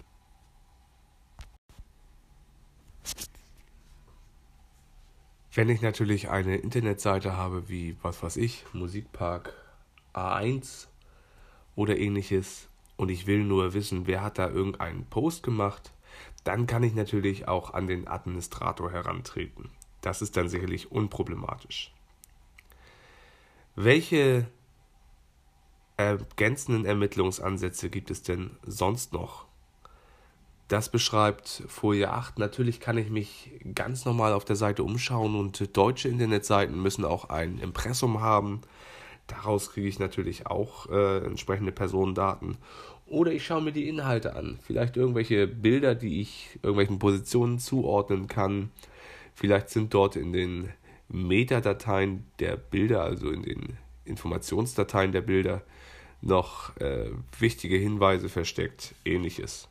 Wenn 5.52 5.68
ich 5.68 5.82
natürlich 5.82 6.30
eine 6.30 6.56
Internetseite 6.56 7.36
habe 7.36 7.68
wie, 7.68 7.96
was 8.02 8.22
weiß 8.22 8.36
ich, 8.36 8.64
Musikpark 8.72 9.52
A1 10.14 10.86
oder 11.74 11.98
ähnliches 11.98 12.68
und 12.96 13.08
ich 13.08 13.26
will 13.26 13.42
nur 13.42 13.74
wissen, 13.74 14.06
wer 14.06 14.22
hat 14.22 14.38
da 14.38 14.48
irgendeinen 14.48 15.06
Post 15.06 15.42
gemacht, 15.42 15.92
dann 16.44 16.68
kann 16.68 16.84
ich 16.84 16.94
natürlich 16.94 17.48
auch 17.48 17.74
an 17.74 17.88
den 17.88 18.06
Administrator 18.06 18.92
herantreten. 18.92 19.70
Das 20.02 20.22
ist 20.22 20.36
dann 20.36 20.48
sicherlich 20.48 20.92
unproblematisch. 20.92 21.92
Welche 23.74 24.46
ergänzenden 25.96 26.86
Ermittlungsansätze 26.86 27.90
gibt 27.90 28.10
es 28.10 28.22
denn 28.22 28.56
sonst 28.62 29.12
noch? 29.12 29.49
Das 30.70 30.88
beschreibt 30.88 31.64
Folie 31.66 32.10
8. 32.10 32.38
Natürlich 32.38 32.78
kann 32.78 32.96
ich 32.96 33.10
mich 33.10 33.50
ganz 33.74 34.04
normal 34.04 34.32
auf 34.32 34.44
der 34.44 34.54
Seite 34.54 34.84
umschauen 34.84 35.34
und 35.34 35.76
deutsche 35.76 36.06
Internetseiten 36.06 36.80
müssen 36.80 37.04
auch 37.04 37.28
ein 37.28 37.58
Impressum 37.58 38.20
haben. 38.20 38.60
Daraus 39.26 39.72
kriege 39.72 39.88
ich 39.88 39.98
natürlich 39.98 40.46
auch 40.46 40.88
äh, 40.88 41.24
entsprechende 41.24 41.72
Personendaten. 41.72 42.56
Oder 43.08 43.32
ich 43.32 43.44
schaue 43.44 43.62
mir 43.62 43.72
die 43.72 43.88
Inhalte 43.88 44.36
an. 44.36 44.60
Vielleicht 44.62 44.96
irgendwelche 44.96 45.48
Bilder, 45.48 45.96
die 45.96 46.20
ich 46.20 46.60
irgendwelchen 46.62 47.00
Positionen 47.00 47.58
zuordnen 47.58 48.28
kann. 48.28 48.70
Vielleicht 49.34 49.70
sind 49.70 49.92
dort 49.92 50.14
in 50.14 50.32
den 50.32 50.68
Metadateien 51.08 52.26
der 52.38 52.56
Bilder, 52.56 53.02
also 53.02 53.30
in 53.30 53.42
den 53.42 53.76
Informationsdateien 54.04 55.10
der 55.10 55.22
Bilder, 55.22 55.62
noch 56.20 56.76
äh, 56.76 57.10
wichtige 57.40 57.76
Hinweise 57.76 58.28
versteckt. 58.28 58.94
Ähnliches. 59.04 59.69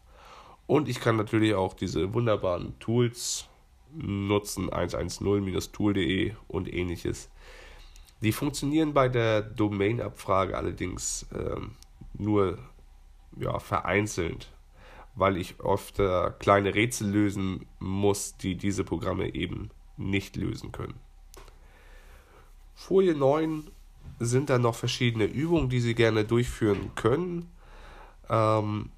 Und 0.69 0.87
ich 0.87 0.99
kann 0.99 1.15
natürlich 1.15 1.55
auch 1.55 1.73
diese 1.73 2.13
wunderbaren 2.13 2.77
Tools 2.77 3.49
nutzen, 3.91 4.69
110-tool.de 4.69 6.33
und 6.47 6.71
ähnliches. 6.71 7.31
Die 8.21 8.31
funktionieren 8.31 8.93
bei 8.93 9.09
der 9.09 9.41
Domain-Abfrage 9.41 10.55
allerdings 10.55 11.23
äh, 11.33 11.59
nur 12.13 12.59
ja, 13.35 13.57
vereinzelt, 13.57 14.51
weil 15.15 15.37
ich 15.37 15.59
oft 15.59 15.97
äh, 15.97 16.29
kleine 16.37 16.75
Rätsel 16.75 17.09
lösen 17.09 17.65
muss, 17.79 18.37
die 18.37 18.53
diese 18.53 18.83
Programme 18.83 19.33
eben 19.33 19.71
nicht 19.97 20.35
lösen 20.35 20.71
können. 20.71 20.99
Folie 22.75 23.15
9 23.15 23.71
sind 24.19 24.51
dann 24.51 24.61
noch 24.61 24.75
verschiedene 24.75 25.25
Übungen, 25.25 25.69
die 25.69 25.79
Sie 25.79 25.95
gerne 25.95 26.25
durchführen 26.25 26.91
können. 26.93 27.49
Ähm, 28.29 28.91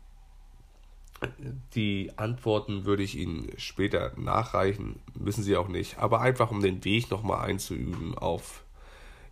die 1.75 2.11
Antworten 2.17 2.85
würde 2.85 3.03
ich 3.03 3.17
Ihnen 3.17 3.51
später 3.57 4.11
nachreichen, 4.17 4.99
müssen 5.13 5.43
Sie 5.43 5.55
auch 5.55 5.67
nicht, 5.67 5.99
aber 5.99 6.21
einfach 6.21 6.51
um 6.51 6.61
den 6.61 6.83
Weg 6.83 7.11
nochmal 7.11 7.45
einzuüben 7.45 8.17
auf 8.17 8.63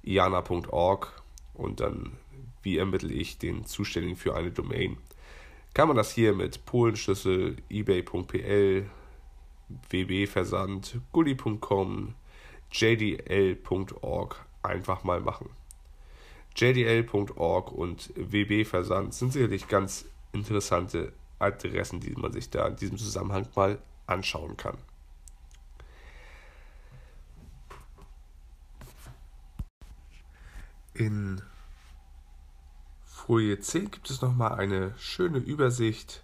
iana.org 0.03 1.21
und 1.53 1.79
dann, 1.79 2.13
wie 2.61 2.77
ermittle 2.77 3.11
ich 3.11 3.37
den 3.37 3.65
Zuständigen 3.65 4.15
für 4.15 4.35
eine 4.35 4.51
Domain. 4.51 4.97
Kann 5.73 5.87
man 5.87 5.97
das 5.97 6.11
hier 6.11 6.33
mit 6.33 6.65
Polenschlüssel, 6.65 7.57
ebay.pl, 7.69 8.89
wb-Versand, 9.89 10.99
gulli.com, 11.11 12.15
jdl.org 12.71 14.45
einfach 14.63 15.03
mal 15.03 15.21
machen. 15.21 15.49
jdl.org 16.55 17.71
und 17.71 18.11
wb-Versand 18.15 19.13
sind 19.13 19.33
sicherlich 19.33 19.67
ganz 19.67 20.05
interessante 20.33 21.13
Adressen, 21.39 21.99
die 21.99 22.11
man 22.11 22.31
sich 22.31 22.49
da 22.49 22.67
in 22.67 22.75
diesem 22.75 22.97
Zusammenhang 22.97 23.47
mal 23.55 23.79
anschauen 24.07 24.57
kann. 24.57 24.77
In 30.93 31.41
Folie 33.05 33.59
10 33.59 33.91
gibt 33.91 34.09
es 34.09 34.21
nochmal 34.21 34.55
eine 34.55 34.93
schöne 34.97 35.37
Übersicht 35.37 36.23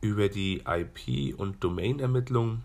über 0.00 0.28
die 0.28 0.64
IP- 0.66 1.34
und 1.38 1.62
Domain-Ermittlung. 1.64 2.62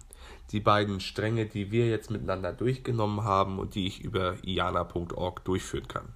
Die 0.51 0.59
beiden 0.59 0.99
Stränge, 0.99 1.45
die 1.45 1.71
wir 1.71 1.87
jetzt 1.87 2.11
miteinander 2.11 2.51
durchgenommen 2.51 3.23
haben 3.23 3.59
und 3.59 3.75
die 3.75 3.87
ich 3.87 4.01
über 4.01 4.35
iana.org 4.43 5.45
durchführen 5.45 5.87
kann. 5.87 6.09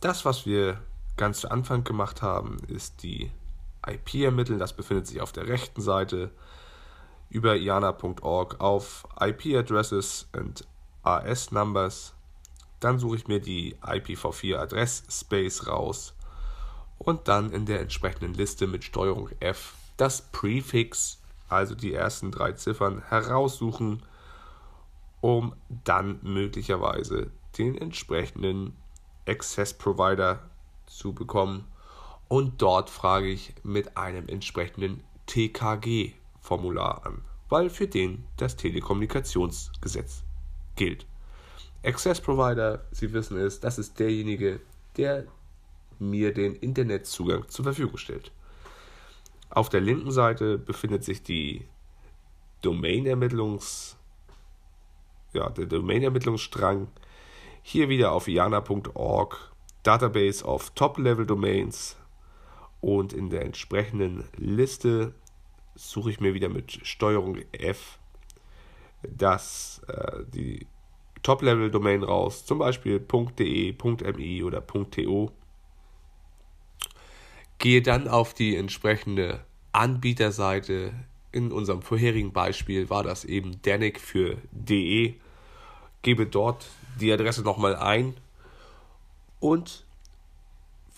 Das, 0.00 0.24
was 0.24 0.46
wir 0.46 0.80
ganz 1.16 1.40
zu 1.40 1.50
Anfang 1.50 1.84
gemacht 1.84 2.22
haben, 2.22 2.58
ist 2.66 3.02
die 3.02 3.30
IP 3.86 4.14
ermitteln. 4.14 4.58
Das 4.58 4.74
befindet 4.74 5.06
sich 5.06 5.20
auf 5.20 5.32
der 5.32 5.48
rechten 5.48 5.80
Seite 5.80 6.30
über 7.30 7.56
iana.org 7.56 8.60
auf 8.60 9.06
IP 9.20 9.56
Addresses 9.56 10.28
and 10.32 10.66
AS 11.02 11.52
Numbers. 11.52 12.14
Dann 12.80 12.98
suche 12.98 13.16
ich 13.16 13.28
mir 13.28 13.40
die 13.40 13.76
IPv4 13.76 14.56
Adress 14.56 15.02
Space 15.10 15.66
raus 15.66 16.14
und 16.98 17.28
dann 17.28 17.52
in 17.52 17.66
der 17.66 17.80
entsprechenden 17.80 18.34
Liste 18.34 18.66
mit 18.66 18.84
Steuerung 18.84 19.30
F 19.40 19.74
das 19.96 20.22
Prefix, 20.22 21.20
also 21.48 21.74
die 21.74 21.92
ersten 21.92 22.30
drei 22.30 22.52
Ziffern, 22.52 23.02
heraussuchen, 23.08 24.02
um 25.20 25.54
dann 25.68 26.20
möglicherweise 26.22 27.30
den 27.58 27.76
entsprechenden 27.76 28.76
Access 29.26 29.74
Provider 29.74 30.38
zu 30.86 31.12
bekommen 31.12 31.64
und 32.28 32.60
dort 32.62 32.90
frage 32.90 33.28
ich 33.28 33.54
mit 33.62 33.96
einem 33.96 34.28
entsprechenden 34.28 35.02
TKG-Formular 35.26 37.06
an, 37.06 37.22
weil 37.48 37.70
für 37.70 37.88
den 37.88 38.24
das 38.36 38.56
Telekommunikationsgesetz 38.56 40.22
gilt. 40.76 41.06
Access 41.84 42.20
Provider, 42.20 42.84
Sie 42.90 43.12
wissen 43.12 43.38
es, 43.38 43.60
das 43.60 43.78
ist 43.78 43.98
derjenige, 43.98 44.60
der 44.96 45.26
mir 45.98 46.32
den 46.32 46.54
Internetzugang 46.54 47.48
zur 47.48 47.64
Verfügung 47.64 47.96
stellt. 47.96 48.32
Auf 49.50 49.68
der 49.68 49.80
linken 49.80 50.10
Seite 50.10 50.58
befindet 50.58 51.04
sich 51.04 51.22
die 51.22 51.66
Domain-Ermittlungs, 52.62 53.96
ja, 55.32 55.48
der 55.50 55.66
Domain-Ermittlungsstrang. 55.66 56.88
Hier 57.62 57.88
wieder 57.88 58.12
auf 58.12 58.28
iana.org, 58.28 59.52
Database 59.82 60.44
of 60.44 60.70
Top-Level-Domains, 60.70 61.97
und 62.80 63.12
in 63.12 63.30
der 63.30 63.44
entsprechenden 63.44 64.24
Liste 64.36 65.14
suche 65.74 66.10
ich 66.10 66.20
mir 66.20 66.34
wieder 66.34 66.48
mit 66.48 66.86
Steuerung 66.86 67.38
F 67.52 67.98
das, 69.02 69.80
äh, 69.88 70.24
die 70.26 70.66
Top-Level-Domain 71.22 72.02
raus, 72.02 72.44
zum 72.44 72.58
Beispiel 72.58 73.00
.de, 73.00 73.74
.mi 74.16 74.42
oder 74.42 74.66
.to. 74.66 75.30
Gehe 77.58 77.82
dann 77.82 78.08
auf 78.08 78.34
die 78.34 78.56
entsprechende 78.56 79.44
Anbieterseite. 79.72 80.92
In 81.30 81.52
unserem 81.52 81.82
vorherigen 81.82 82.32
Beispiel 82.32 82.88
war 82.88 83.02
das 83.02 83.24
eben 83.24 83.60
Danik 83.62 84.00
für 84.00 84.38
de. 84.50 85.14
Gebe 86.02 86.26
dort 86.26 86.66
die 87.00 87.12
Adresse 87.12 87.42
nochmal 87.42 87.76
ein 87.76 88.14
und 89.40 89.84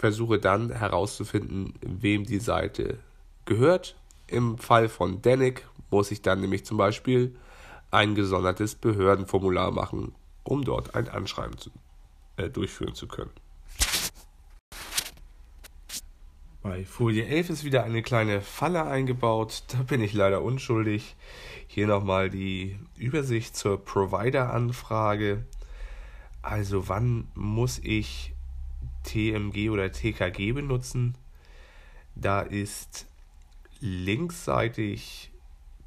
versuche 0.01 0.39
dann 0.39 0.71
herauszufinden, 0.71 1.75
wem 1.83 2.25
die 2.25 2.39
Seite 2.39 2.99
gehört. 3.45 3.97
Im 4.29 4.57
Fall 4.57 4.89
von 4.89 5.21
Danik 5.21 5.69
muss 5.91 6.11
ich 6.11 6.23
dann 6.23 6.41
nämlich 6.41 6.65
zum 6.65 6.79
Beispiel 6.79 7.37
ein 7.91 8.15
gesondertes 8.15 8.77
Behördenformular 8.77 9.73
machen, 9.73 10.15
um 10.43 10.65
dort 10.65 10.95
ein 10.95 11.07
Anschreiben 11.07 11.59
zu, 11.59 11.71
äh, 12.39 12.49
durchführen 12.49 12.95
zu 12.95 13.09
können. 13.09 13.31
Bei 16.63 16.87
Folie 16.87 17.27
11 17.27 17.51
ist 17.51 17.65
wieder 17.65 17.85
eine 17.85 18.01
kleine 18.01 18.41
Falle 18.41 18.87
eingebaut. 18.87 19.65
Da 19.69 19.83
bin 19.83 20.01
ich 20.01 20.15
leider 20.15 20.41
unschuldig. 20.41 21.15
Hier 21.67 21.87
nochmal 21.87 22.31
die 22.31 22.79
Übersicht 22.97 23.55
zur 23.55 23.85
Provider-Anfrage. 23.85 25.45
Also 26.41 26.89
wann 26.89 27.29
muss 27.35 27.79
ich 27.83 28.33
TMG 29.05 29.71
oder 29.71 29.93
TKG 29.93 30.53
benutzen? 30.53 31.17
Da 32.15 32.41
ist 32.41 33.07
linksseitig 33.81 35.31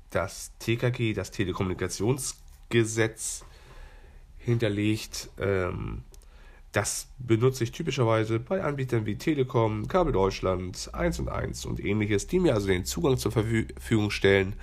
das 0.10 0.52
TKG, 0.60 1.14
das 1.14 1.32
Telekommunikationsgesetz, 1.32 3.46
hinterlegt. 4.38 5.30
Ähm, 5.40 6.04
das 6.72 7.08
benutze 7.20 7.64
ich 7.64 7.72
typischerweise 7.72 8.40
bei 8.40 8.64
Anbietern 8.64 9.06
wie 9.06 9.16
Telekom, 9.16 9.88
Kabel 9.88 10.12
Deutschland, 10.12 10.90
1 10.92 11.20
und 11.20 11.30
1 11.30 11.66
und 11.66 11.80
ähnliches, 11.80 12.26
die 12.28 12.40
mir 12.40 12.56
also 12.56 12.68
den 12.68 12.86
Zugang 12.86 13.18
zur 13.18 13.32
Verfügung 13.32 14.10
stellen. 14.10 14.56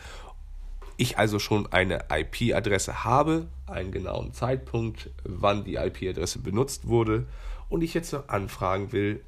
Ich 0.97 1.19
also 1.19 1.39
schon 1.39 1.73
eine 1.73 2.07
IP-Adresse 2.11 3.05
habe, 3.05 3.47
einen 3.67 3.93
genauen 3.93 4.35
Zeitpunkt, 4.35 5.11
wann 5.25 5.65
die 5.65 5.77
IP-Adresse 5.77 6.41
benutzt 6.41 6.89
wurde 6.89 7.27
und 7.71 7.83
ich 7.83 7.95
jetzt 7.95 8.13
anfragen 8.29 8.93
will, 8.93 9.25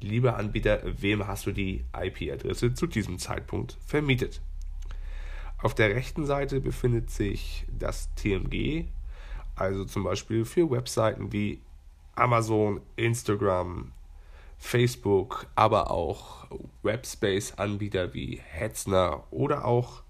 lieber 0.00 0.36
Anbieter, 0.36 0.80
wem 0.84 1.26
hast 1.26 1.46
du 1.46 1.52
die 1.52 1.84
IP-Adresse 1.94 2.72
zu 2.72 2.86
diesem 2.86 3.18
Zeitpunkt 3.18 3.76
vermietet? 3.84 4.40
Auf 5.58 5.74
der 5.74 5.94
rechten 5.94 6.24
Seite 6.24 6.60
befindet 6.60 7.10
sich 7.10 7.66
das 7.70 8.14
TMG, 8.14 8.86
also 9.56 9.84
zum 9.84 10.04
Beispiel 10.04 10.44
für 10.44 10.70
Webseiten 10.70 11.32
wie 11.32 11.60
Amazon, 12.14 12.80
Instagram, 12.96 13.92
Facebook, 14.58 15.46
aber 15.54 15.90
auch 15.90 16.46
Webspace-Anbieter 16.82 18.14
wie 18.14 18.40
Hetzner 18.42 19.24
oder 19.30 19.64
auch, 19.64 20.02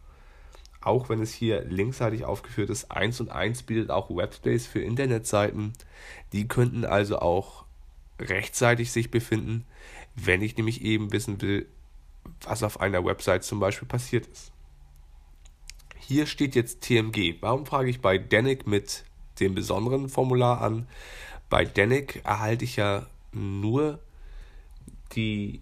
auch 0.85 1.09
wenn 1.09 1.21
es 1.21 1.33
hier 1.33 1.65
linksseitig 1.65 2.25
aufgeführt 2.25 2.71
ist, 2.71 2.91
1 2.91 3.21
und 3.21 3.31
1 3.31 3.63
bietet 3.65 3.91
auch 3.91 4.15
Webspace 4.15 4.67
für 4.67 4.81
Internetseiten. 4.81 5.73
Die 6.33 6.47
könnten 6.47 6.85
also 6.85 7.19
auch 7.19 7.65
rechtzeitig 8.21 8.93
sich 8.93 9.11
befinden, 9.11 9.65
wenn 10.15 10.43
ich 10.43 10.57
nämlich 10.57 10.83
eben 10.83 11.13
wissen 11.13 11.41
will, 11.41 11.67
was 12.43 12.63
auf 12.63 12.81
einer 12.81 13.05
Website 13.05 13.45
zum 13.45 13.61
Beispiel 13.61 13.89
passiert 13.89 14.27
ist. 14.27 14.53
Hier 15.99 16.27
steht 16.27 16.55
jetzt 16.55 16.83
TMG. 16.83 17.37
Warum 17.41 17.65
frage 17.67 17.89
ich 17.89 18.01
bei 18.01 18.19
Danik 18.19 18.67
mit 18.67 19.05
dem 19.41 19.55
besonderen 19.55 20.09
Formular 20.09 20.61
an? 20.61 20.87
Bei 21.49 21.65
Danik 21.65 22.21
erhalte 22.25 22.65
ich 22.65 22.77
ja 22.77 23.07
nur 23.33 24.01
die 25.13 25.61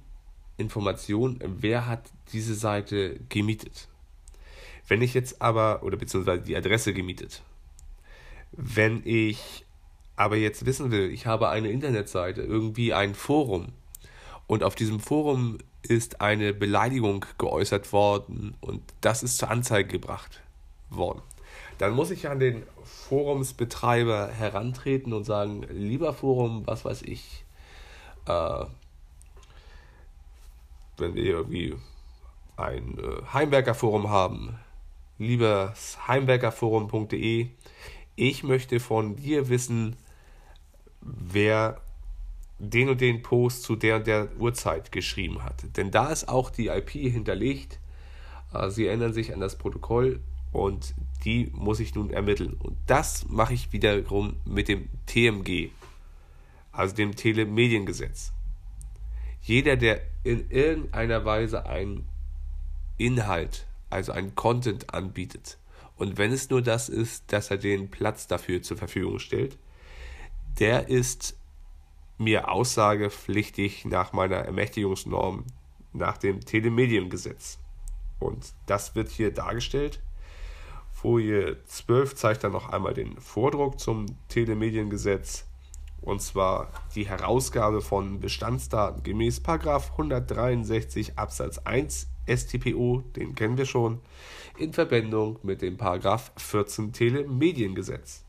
Information, 0.56 1.38
wer 1.44 1.86
hat 1.86 2.10
diese 2.32 2.54
Seite 2.54 3.20
gemietet. 3.28 3.88
Wenn 4.92 5.00
ich 5.00 5.14
jetzt 5.14 5.40
aber, 5.40 5.82
oder 5.84 5.96
beziehungsweise 5.96 6.42
die 6.42 6.54
Adresse 6.54 6.92
gemietet, 6.92 7.40
wenn 8.52 9.00
ich 9.06 9.64
aber 10.16 10.36
jetzt 10.36 10.66
wissen 10.66 10.90
will, 10.90 11.10
ich 11.10 11.24
habe 11.24 11.48
eine 11.48 11.70
Internetseite, 11.70 12.42
irgendwie 12.42 12.92
ein 12.92 13.14
Forum 13.14 13.72
und 14.46 14.62
auf 14.62 14.74
diesem 14.74 15.00
Forum 15.00 15.56
ist 15.80 16.20
eine 16.20 16.52
Beleidigung 16.52 17.24
geäußert 17.38 17.90
worden 17.94 18.54
und 18.60 18.82
das 19.00 19.22
ist 19.22 19.38
zur 19.38 19.50
Anzeige 19.50 19.88
gebracht 19.88 20.42
worden. 20.90 21.22
Dann 21.78 21.94
muss 21.94 22.10
ich 22.10 22.28
an 22.28 22.38
den 22.38 22.62
Forumsbetreiber 22.84 24.28
herantreten 24.28 25.14
und 25.14 25.24
sagen, 25.24 25.62
lieber 25.70 26.12
Forum, 26.12 26.66
was 26.66 26.84
weiß 26.84 27.00
ich, 27.00 27.46
äh, 28.26 28.66
wenn 30.98 31.14
wir 31.14 31.24
irgendwie 31.24 31.76
ein 32.58 32.98
äh, 32.98 33.22
Heimwerkerforum 33.32 34.10
haben, 34.10 34.58
liebes 35.22 35.98
heimwerkerforum.de, 36.06 37.48
ich 38.16 38.42
möchte 38.42 38.80
von 38.80 39.16
dir 39.16 39.48
wissen, 39.48 39.96
wer 41.00 41.80
den 42.58 42.88
und 42.88 43.00
den 43.00 43.22
Post 43.22 43.64
zu 43.64 43.74
der 43.74 43.96
und 43.96 44.06
der 44.06 44.28
Uhrzeit 44.38 44.92
geschrieben 44.92 45.42
hat. 45.42 45.76
Denn 45.76 45.90
da 45.90 46.10
ist 46.12 46.28
auch 46.28 46.50
die 46.50 46.68
IP 46.68 46.90
hinterlegt. 46.90 47.80
Äh, 48.52 48.70
sie 48.70 48.86
erinnern 48.86 49.12
sich 49.12 49.34
an 49.34 49.40
das 49.40 49.58
Protokoll 49.58 50.20
und 50.52 50.94
die 51.24 51.50
muss 51.52 51.80
ich 51.80 51.94
nun 51.94 52.10
ermitteln. 52.10 52.54
Und 52.54 52.76
das 52.86 53.28
mache 53.28 53.54
ich 53.54 53.72
wiederum 53.72 54.36
mit 54.44 54.68
dem 54.68 54.88
TMG, 55.06 55.70
also 56.70 56.94
dem 56.94 57.16
Telemediengesetz. 57.16 58.32
Jeder, 59.42 59.76
der 59.76 60.02
in 60.22 60.48
irgendeiner 60.50 61.24
Weise 61.24 61.66
einen 61.66 62.06
Inhalt, 62.96 63.66
also 63.92 64.12
einen 64.12 64.34
Content 64.34 64.92
anbietet, 64.94 65.58
und 65.96 66.18
wenn 66.18 66.32
es 66.32 66.50
nur 66.50 66.62
das 66.62 66.88
ist, 66.88 67.32
dass 67.32 67.50
er 67.50 67.58
den 67.58 67.88
Platz 67.88 68.26
dafür 68.26 68.60
zur 68.60 68.76
Verfügung 68.76 69.20
stellt, 69.20 69.56
der 70.58 70.88
ist 70.88 71.36
mir 72.18 72.50
aussagepflichtig 72.50 73.84
nach 73.84 74.12
meiner 74.12 74.38
Ermächtigungsnorm, 74.38 75.44
nach 75.92 76.18
dem 76.18 76.40
Telemediengesetz. 76.40 77.58
Und 78.18 78.52
das 78.66 78.94
wird 78.94 79.10
hier 79.10 79.32
dargestellt. 79.32 80.00
Folie 80.90 81.62
12 81.66 82.14
zeigt 82.14 82.44
dann 82.44 82.52
noch 82.52 82.68
einmal 82.68 82.94
den 82.94 83.20
Vordruck 83.20 83.80
zum 83.80 84.06
Telemediengesetz. 84.28 85.46
Und 86.00 86.20
zwar 86.20 86.72
die 86.94 87.08
Herausgabe 87.08 87.80
von 87.80 88.18
Bestandsdaten 88.18 89.04
gemäß 89.04 89.40
163 89.46 91.16
Absatz 91.16 91.58
1 91.58 92.11
StPO, 92.28 93.02
den 93.16 93.34
kennen 93.34 93.58
wir 93.58 93.66
schon, 93.66 94.00
in 94.58 94.72
Verbindung 94.72 95.38
mit 95.42 95.62
dem 95.62 95.78
14 96.36 96.92
Telemediengesetz. 96.92 98.24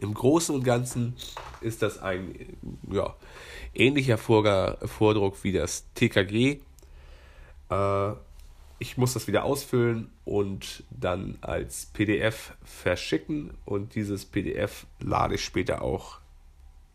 Im 0.00 0.12
Großen 0.12 0.54
und 0.54 0.64
Ganzen 0.64 1.16
ist 1.60 1.82
das 1.82 1.98
ein 1.98 2.34
ja, 2.90 3.14
ähnlicher 3.74 4.18
Vordruck 4.18 5.42
wie 5.44 5.52
das 5.52 5.86
TKG. 5.94 6.60
Äh, 7.70 8.12
ich 8.80 8.96
muss 8.96 9.14
das 9.14 9.26
wieder 9.26 9.44
ausfüllen 9.44 10.10
und 10.24 10.84
dann 10.90 11.38
als 11.40 11.86
PDF 11.86 12.52
verschicken 12.62 13.54
und 13.64 13.94
dieses 13.94 14.24
PDF 14.24 14.86
lade 15.00 15.34
ich 15.34 15.44
später 15.44 15.82
auch 15.82 16.18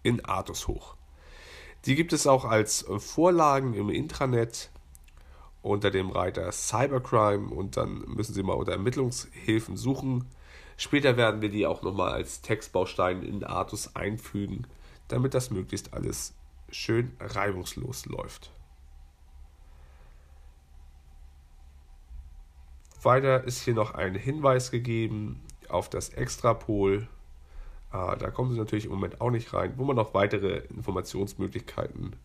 in 0.01 0.23
Artus 0.23 0.67
hoch. 0.67 0.95
Die 1.85 1.95
gibt 1.95 2.13
es 2.13 2.27
auch 2.27 2.45
als 2.45 2.85
Vorlagen 2.99 3.73
im 3.73 3.89
Intranet 3.89 4.69
unter 5.63 5.89
dem 5.89 6.11
Reiter 6.11 6.51
Cybercrime 6.51 7.49
und 7.49 7.77
dann 7.77 8.03
müssen 8.07 8.33
Sie 8.33 8.43
mal 8.43 8.53
unter 8.53 8.73
Ermittlungshilfen 8.73 9.77
suchen. 9.77 10.25
Später 10.77 11.17
werden 11.17 11.41
wir 11.41 11.49
die 11.49 11.65
auch 11.65 11.81
nochmal 11.81 12.11
als 12.11 12.41
Textbaustein 12.41 13.23
in 13.23 13.43
Artus 13.43 13.95
einfügen, 13.95 14.67
damit 15.07 15.33
das 15.33 15.49
möglichst 15.49 15.93
alles 15.93 16.35
schön 16.69 17.13
reibungslos 17.19 18.05
läuft. 18.05 18.51
Weiter 23.01 23.43
ist 23.43 23.63
hier 23.63 23.73
noch 23.73 23.93
ein 23.93 24.15
Hinweis 24.15 24.69
gegeben 24.71 25.41
auf 25.69 25.89
das 25.89 26.09
Extrapol. 26.09 27.07
Ah, 27.91 28.15
da 28.15 28.31
kommen 28.31 28.51
Sie 28.51 28.57
natürlich 28.57 28.85
im 28.85 28.91
Moment 28.91 29.21
auch 29.21 29.29
nicht 29.29 29.53
rein, 29.53 29.73
wo 29.77 29.85
man 29.85 29.95
noch 29.95 30.13
weitere 30.13 30.57
Informationsmöglichkeiten 30.69 32.15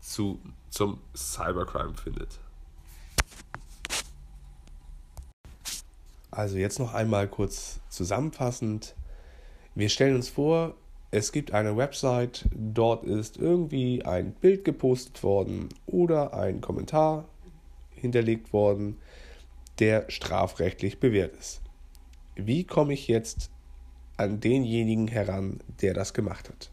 zu, 0.00 0.40
zum 0.70 1.00
Cybercrime 1.14 1.94
findet. 1.94 2.38
Also 6.38 6.56
jetzt 6.56 6.78
noch 6.78 6.94
einmal 6.94 7.26
kurz 7.26 7.80
zusammenfassend. 7.88 8.94
Wir 9.74 9.88
stellen 9.88 10.14
uns 10.14 10.28
vor, 10.28 10.76
es 11.10 11.32
gibt 11.32 11.50
eine 11.50 11.76
Website, 11.76 12.48
dort 12.54 13.04
ist 13.04 13.38
irgendwie 13.38 14.04
ein 14.04 14.34
Bild 14.34 14.64
gepostet 14.64 15.24
worden 15.24 15.68
oder 15.86 16.34
ein 16.34 16.60
Kommentar 16.60 17.24
hinterlegt 17.90 18.52
worden, 18.52 18.98
der 19.80 20.08
strafrechtlich 20.12 21.00
bewährt 21.00 21.34
ist. 21.34 21.60
Wie 22.36 22.62
komme 22.62 22.92
ich 22.92 23.08
jetzt 23.08 23.50
an 24.16 24.38
denjenigen 24.38 25.08
heran, 25.08 25.58
der 25.80 25.92
das 25.92 26.14
gemacht 26.14 26.48
hat. 26.48 26.70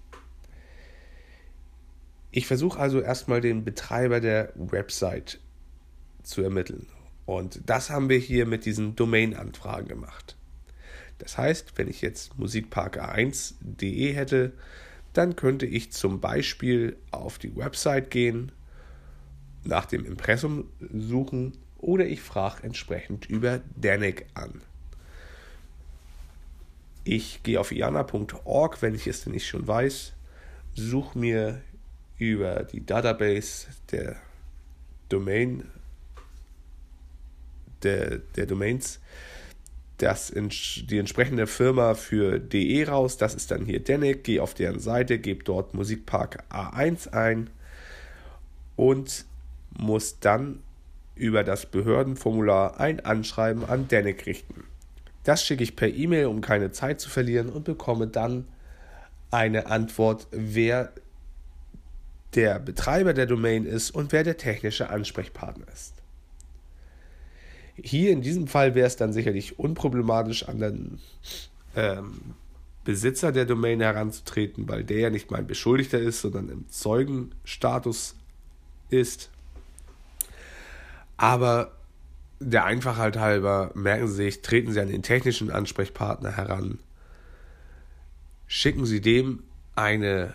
Ich 2.29 2.45
versuche 2.45 2.77
also 2.77 3.01
erstmal 3.01 3.41
den 3.41 3.65
Betreiber 3.65 4.19
der 4.19 4.53
Website 4.53 5.39
zu 6.21 6.43
ermitteln. 6.43 6.85
Und 7.25 7.61
das 7.65 7.89
haben 7.89 8.09
wir 8.09 8.17
hier 8.17 8.45
mit 8.45 8.65
diesen 8.65 8.95
Domain-Anfragen 8.95 9.87
gemacht. 9.87 10.35
Das 11.17 11.37
heißt, 11.37 11.77
wenn 11.77 11.87
ich 11.87 12.01
jetzt 12.01 12.33
musikpark1.de 12.35 14.13
hätte, 14.13 14.53
dann 15.13 15.35
könnte 15.35 15.65
ich 15.65 15.91
zum 15.91 16.19
Beispiel 16.19 16.97
auf 17.11 17.39
die 17.39 17.55
Website 17.55 18.11
gehen, 18.11 18.51
nach 19.63 19.85
dem 19.85 20.05
Impressum 20.05 20.69
suchen 20.93 21.57
oder 21.77 22.05
ich 22.05 22.21
frage 22.21 22.63
entsprechend 22.63 23.25
über 23.27 23.61
Danik 23.75 24.27
an. 24.33 24.61
Ich 27.03 27.43
gehe 27.43 27.59
auf 27.59 27.71
iana.org, 27.71 28.81
wenn 28.81 28.95
ich 28.95 29.07
es 29.07 29.25
nicht 29.25 29.47
schon 29.47 29.67
weiß, 29.67 30.13
suche 30.73 31.17
mir 31.17 31.61
über 32.17 32.63
die 32.63 32.85
Database 32.85 33.67
der 33.91 34.17
Domain 35.09 35.69
der, 37.83 38.19
der 38.35 38.45
Domains 38.45 38.99
das, 39.97 40.33
die 40.35 40.97
entsprechende 40.97 41.47
Firma 41.47 41.93
für 41.93 42.39
DE 42.39 42.85
raus. 42.85 43.17
Das 43.17 43.33
ist 43.33 43.51
dann 43.51 43.65
hier 43.65 43.81
Danik. 43.83 44.23
Gehe 44.23 44.41
auf 44.41 44.53
deren 44.53 44.79
Seite, 44.79 45.19
gebe 45.19 45.43
dort 45.43 45.73
Musikpark 45.73 46.43
A1 46.49 47.13
ein 47.13 47.49
und 48.75 49.25
muss 49.77 50.19
dann 50.19 50.59
über 51.15 51.43
das 51.43 51.65
Behördenformular 51.65 52.79
ein 52.79 52.99
Anschreiben 52.99 53.63
an 53.63 53.87
Danik 53.87 54.25
richten. 54.25 54.65
Das 55.23 55.43
schicke 55.43 55.63
ich 55.63 55.75
per 55.75 55.87
E-Mail, 55.87 56.25
um 56.25 56.41
keine 56.41 56.71
Zeit 56.71 56.99
zu 56.99 57.09
verlieren 57.09 57.49
und 57.49 57.63
bekomme 57.63 58.07
dann 58.07 58.47
eine 59.31 59.67
Antwort, 59.67 60.27
wer 60.31 60.91
der 62.35 62.59
Betreiber 62.59 63.13
der 63.13 63.25
Domain 63.25 63.65
ist 63.65 63.91
und 63.91 64.11
wer 64.11 64.23
der 64.23 64.37
technische 64.37 64.89
Ansprechpartner 64.89 65.65
ist. 65.73 65.94
Hier 67.81 68.11
in 68.11 68.21
diesem 68.21 68.47
Fall 68.47 68.75
wäre 68.75 68.87
es 68.87 68.95
dann 68.95 69.13
sicherlich 69.13 69.59
unproblematisch, 69.59 70.47
an 70.47 70.59
den 70.59 70.99
ähm, 71.75 72.19
Besitzer 72.85 73.31
der 73.31 73.45
Domain 73.45 73.81
heranzutreten, 73.81 74.67
weil 74.69 74.83
der 74.83 74.99
ja 74.99 75.09
nicht 75.09 75.31
mein 75.31 75.47
Beschuldigter 75.47 75.99
ist, 75.99 76.21
sondern 76.21 76.49
im 76.49 76.69
Zeugenstatus 76.69 78.15
ist. 78.89 79.29
Aber 81.17 81.71
der 82.39 82.65
Einfachheit 82.65 83.17
halber, 83.17 83.71
merken 83.73 84.07
Sie 84.07 84.15
sich, 84.15 84.41
treten 84.41 84.71
Sie 84.71 84.79
an 84.79 84.89
den 84.89 85.03
technischen 85.03 85.49
Ansprechpartner 85.49 86.31
heran, 86.31 86.79
schicken 88.47 88.85
Sie 88.85 89.01
dem 89.01 89.43
eine 89.75 90.33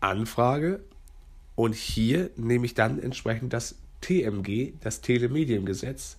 Anfrage 0.00 0.80
und 1.56 1.74
hier 1.74 2.30
nehme 2.36 2.66
ich 2.66 2.74
dann 2.74 3.00
entsprechend 3.00 3.52
das 3.52 3.76
TMG, 4.00 4.74
das 4.80 5.00
Telemediengesetz, 5.00 6.18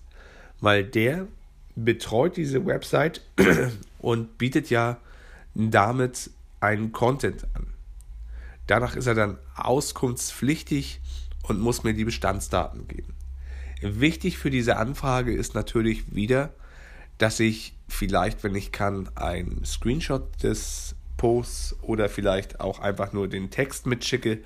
weil 0.60 0.84
der 0.84 1.26
betreut 1.74 2.36
diese 2.36 2.64
Website 2.66 3.22
und 3.98 4.38
bietet 4.38 4.70
ja 4.70 4.98
damit 5.54 6.30
einen 6.60 6.92
Content 6.92 7.46
an. 7.54 7.66
Danach 8.66 8.96
ist 8.96 9.06
er 9.06 9.14
dann 9.14 9.38
auskunftspflichtig 9.54 11.00
und 11.42 11.60
muss 11.60 11.84
mir 11.84 11.94
die 11.94 12.04
Bestandsdaten 12.04 12.88
geben. 12.88 13.14
Wichtig 13.80 14.38
für 14.38 14.50
diese 14.50 14.76
Anfrage 14.76 15.34
ist 15.34 15.54
natürlich 15.54 16.14
wieder, 16.14 16.52
dass 17.18 17.40
ich 17.40 17.74
vielleicht, 17.88 18.42
wenn 18.42 18.54
ich 18.54 18.72
kann, 18.72 19.08
einen 19.14 19.64
Screenshot 19.64 20.42
des 20.42 20.96
Posts 21.16 21.76
oder 21.82 22.08
vielleicht 22.08 22.60
auch 22.60 22.80
einfach 22.80 23.12
nur 23.12 23.28
den 23.28 23.50
Text 23.50 23.86
mitschicke 23.86 24.40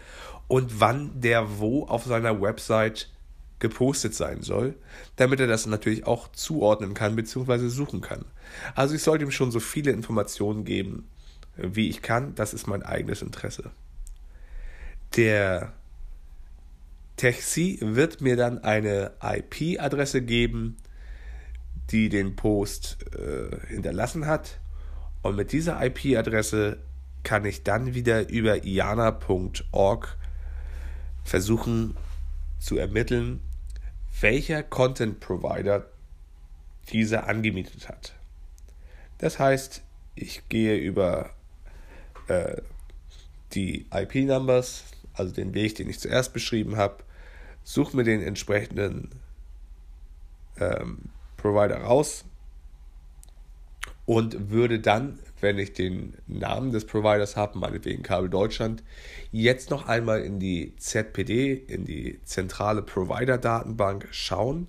und 0.49 0.81
wann 0.81 1.21
der 1.21 1.59
wo 1.59 1.87
auf 1.87 2.05
seiner 2.05 2.41
Website 2.41 3.09
gepostet 3.61 4.15
sein 4.15 4.43
soll, 4.43 4.75
damit 5.17 5.39
er 5.39 5.47
das 5.47 5.67
natürlich 5.67 6.07
auch 6.07 6.33
zuordnen 6.33 6.95
kann 6.95 7.15
bzw. 7.15 7.69
suchen 7.69 8.01
kann. 8.01 8.25
Also 8.75 8.95
ich 8.95 9.03
sollte 9.03 9.25
ihm 9.25 9.31
schon 9.31 9.53
so 9.53 9.61
viele 9.61 9.93
Informationen 9.93 10.65
geben, 10.65 11.09
wie 11.57 11.89
ich 11.89 12.03
kann. 12.03 12.35
Das 12.35 12.55
ist 12.55 12.67
mein 12.67 12.83
eigenes 12.83 13.23
Interesse. 13.23 13.71
Der 15.17 15.73
Techsy 17.17 17.79
wird 17.83 18.21
mir 18.23 18.37
dann 18.37 18.65
eine 18.65 19.13
IP-Adresse 19.23 20.23
geben, 20.23 20.79
die 21.91 22.09
den 22.09 22.35
Post 22.37 22.99
äh, 23.15 23.67
hinterlassen 23.67 24.27
hat. 24.27 24.59
Und 25.23 25.37
mit 25.37 25.53
dieser 25.53 25.85
IP-Adresse 25.85 26.79
kann 27.23 27.45
ich 27.45 27.63
dann 27.63 27.95
wieder 27.95 28.31
über 28.31 28.65
iana.org 28.65 30.17
versuchen 31.25 31.97
zu 32.59 32.79
ermitteln, 32.79 33.41
welcher 34.21 34.63
Content 34.63 35.21
Provider 35.21 35.87
diese 36.91 37.25
angemietet 37.25 37.89
hat. 37.89 38.15
Das 39.19 39.39
heißt, 39.39 39.83
ich 40.15 40.49
gehe 40.49 40.77
über 40.77 41.31
äh, 42.29 42.57
die 43.53 43.87
IP-Numbers, 43.93 44.85
also 45.15 45.33
den 45.35 45.55
Weg, 45.55 45.75
den 45.75 45.89
ich 45.89 46.01
zuerst 46.01 46.33
beschrieben 46.33 46.77
habe, 46.77 47.05
suche 47.63 47.97
mir 47.97 48.05
den 48.05 48.23
entsprechenden 48.23 49.11
ähm, 50.59 51.11
Provider 51.37 51.79
raus 51.83 52.25
und 54.07 54.51
würde 54.51 54.81
dann, 54.81 55.19
wenn 55.43 55.59
ich 55.59 55.73
den 55.73 56.15
Namen 56.27 56.73
des 56.73 56.87
Providers 56.87 57.37
habe, 57.37 57.59
meinetwegen 57.59 58.03
Kabel 58.03 58.29
Deutschland, 58.29 58.83
jetzt 59.33 59.71
noch 59.71 59.87
einmal 59.87 60.21
in 60.23 60.39
die 60.39 60.75
ZPD, 60.77 61.53
in 61.53 61.85
die 61.85 62.21
zentrale 62.25 62.83
Provider-Datenbank 62.83 64.09
schauen, 64.11 64.69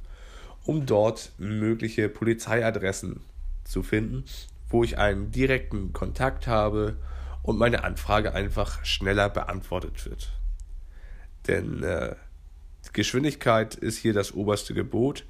um 0.63 0.85
dort 0.85 1.31
mögliche 1.37 2.09
Polizeiadressen 2.09 3.21
zu 3.63 3.83
finden, 3.83 4.25
wo 4.69 4.83
ich 4.83 4.97
einen 4.97 5.31
direkten 5.31 5.93
Kontakt 5.93 6.47
habe 6.47 6.97
und 7.43 7.57
meine 7.57 7.83
Anfrage 7.83 8.33
einfach 8.33 8.85
schneller 8.85 9.29
beantwortet 9.29 10.05
wird. 10.05 10.31
Denn 11.47 11.83
äh, 11.83 12.15
Geschwindigkeit 12.93 13.75
ist 13.75 13.97
hier 13.97 14.13
das 14.13 14.33
oberste 14.33 14.73
Gebot. 14.73 15.25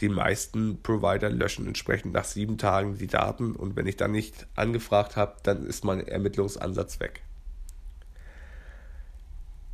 Die 0.00 0.08
meisten 0.08 0.82
Provider 0.82 1.30
löschen 1.30 1.66
entsprechend 1.66 2.12
nach 2.12 2.24
sieben 2.24 2.58
Tagen 2.58 2.98
die 2.98 3.06
Daten 3.06 3.52
und 3.56 3.76
wenn 3.76 3.86
ich 3.86 3.96
dann 3.96 4.12
nicht 4.12 4.46
angefragt 4.54 5.16
habe, 5.16 5.36
dann 5.42 5.66
ist 5.66 5.84
mein 5.84 6.06
Ermittlungsansatz 6.06 7.00
weg. 7.00 7.22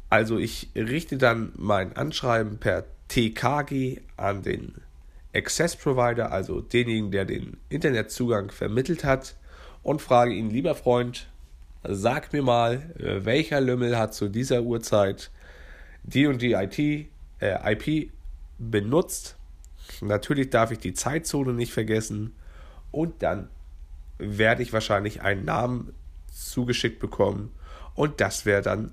Also 0.09 0.39
ich 0.39 0.69
richte 0.77 1.17
dann 1.17 1.53
mein 1.57 1.97
Anschreiben 1.97 2.59
per 2.59 2.85
TKG 3.09 4.03
an 4.17 4.43
den 4.43 4.75
Access 5.35 5.75
Provider, 5.75 6.31
also 6.31 6.61
denjenigen, 6.61 7.11
der 7.11 7.25
den 7.25 7.57
Internetzugang 7.71 8.51
vermittelt 8.51 9.05
hat, 9.05 9.37
und 9.83 10.01
frage 10.01 10.33
ihn, 10.33 10.51
lieber 10.51 10.75
Freund, 10.75 11.29
sag 11.83 12.33
mir 12.33 12.43
mal, 12.43 12.91
welcher 12.97 13.61
Lümmel 13.61 13.99
hat 13.99 14.15
zu 14.15 14.29
dieser 14.29 14.63
Uhrzeit 14.63 15.31
die 16.05 16.27
und 16.27 16.43
die 16.43 16.53
IT 16.53 17.09
äh, 17.43 17.73
IP 17.73 18.11
benutzt. 18.59 19.37
Natürlich 20.01 20.51
darf 20.51 20.71
ich 20.71 20.79
die 20.79 20.95
Zeitzone 20.95 21.53
nicht 21.53 21.73
vergessen. 21.73 22.35
Und 22.91 23.23
dann 23.23 23.49
werde 24.19 24.63
ich 24.63 24.73
wahrscheinlich 24.73 25.23
einen 25.23 25.45
Namen 25.45 25.93
zugeschickt 26.33 27.01
bekommen. 27.01 27.53
Und 27.95 28.21
das 28.21 28.47
wäre 28.47 28.63
dann 28.63 28.93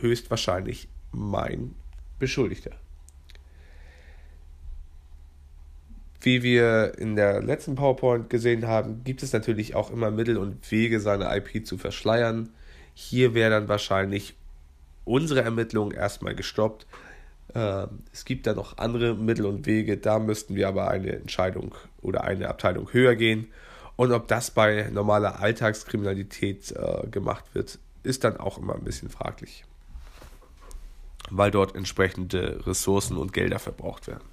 höchstwahrscheinlich 0.00 0.88
mein 1.12 1.74
Beschuldigter. 2.18 2.72
Wie 6.20 6.42
wir 6.42 6.98
in 6.98 7.14
der 7.14 7.40
letzten 7.42 7.76
PowerPoint 7.76 8.28
gesehen 8.28 8.66
haben, 8.66 9.04
gibt 9.04 9.22
es 9.22 9.32
natürlich 9.32 9.76
auch 9.76 9.92
immer 9.92 10.10
Mittel 10.10 10.36
und 10.36 10.68
Wege, 10.70 10.98
seine 10.98 11.34
IP 11.36 11.64
zu 11.64 11.78
verschleiern. 11.78 12.50
Hier 12.92 13.34
wäre 13.34 13.50
dann 13.50 13.68
wahrscheinlich 13.68 14.34
unsere 15.04 15.42
Ermittlung 15.42 15.92
erstmal 15.92 16.34
gestoppt, 16.34 16.86
es 17.54 18.24
gibt 18.24 18.46
da 18.46 18.54
noch 18.54 18.76
andere 18.76 19.14
Mittel 19.14 19.46
und 19.46 19.66
Wege, 19.66 19.96
da 19.96 20.18
müssten 20.18 20.54
wir 20.54 20.68
aber 20.68 20.88
eine 20.88 21.12
Entscheidung 21.12 21.74
oder 22.02 22.24
eine 22.24 22.48
Abteilung 22.48 22.92
höher 22.92 23.14
gehen. 23.16 23.48
Und 23.96 24.12
ob 24.12 24.28
das 24.28 24.50
bei 24.50 24.88
normaler 24.92 25.40
Alltagskriminalität 25.40 26.72
äh, 26.72 27.06
gemacht 27.08 27.44
wird, 27.54 27.78
ist 28.02 28.22
dann 28.22 28.36
auch 28.36 28.58
immer 28.58 28.74
ein 28.74 28.84
bisschen 28.84 29.08
fraglich, 29.08 29.64
weil 31.30 31.50
dort 31.50 31.74
entsprechende 31.74 32.64
Ressourcen 32.66 33.16
und 33.16 33.32
Gelder 33.32 33.58
verbraucht 33.58 34.06
werden. 34.06 34.24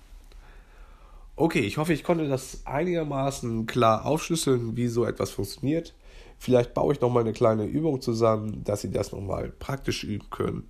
Okay, 1.35 1.61
ich 1.61 1.77
hoffe, 1.77 1.93
ich 1.93 2.03
konnte 2.03 2.27
das 2.27 2.65
einigermaßen 2.65 3.65
klar 3.65 4.05
aufschlüsseln, 4.05 4.77
wie 4.77 4.87
so 4.87 5.03
etwas 5.03 5.31
funktioniert. 5.31 5.93
Vielleicht 6.37 6.73
baue 6.73 6.93
ich 6.93 7.01
noch 7.01 7.09
mal 7.09 7.21
eine 7.21 7.33
kleine 7.33 7.65
Übung 7.65 8.01
zusammen, 8.01 8.63
dass 8.63 8.81
Sie 8.81 8.91
das 8.91 9.11
noch 9.11 9.21
mal 9.21 9.49
praktisch 9.49 10.03
üben 10.03 10.29
können 10.29 10.69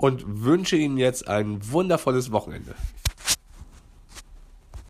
und 0.00 0.24
wünsche 0.26 0.76
Ihnen 0.76 0.96
jetzt 0.96 1.28
ein 1.28 1.60
wundervolles 1.70 2.32
Wochenende. 2.32 2.74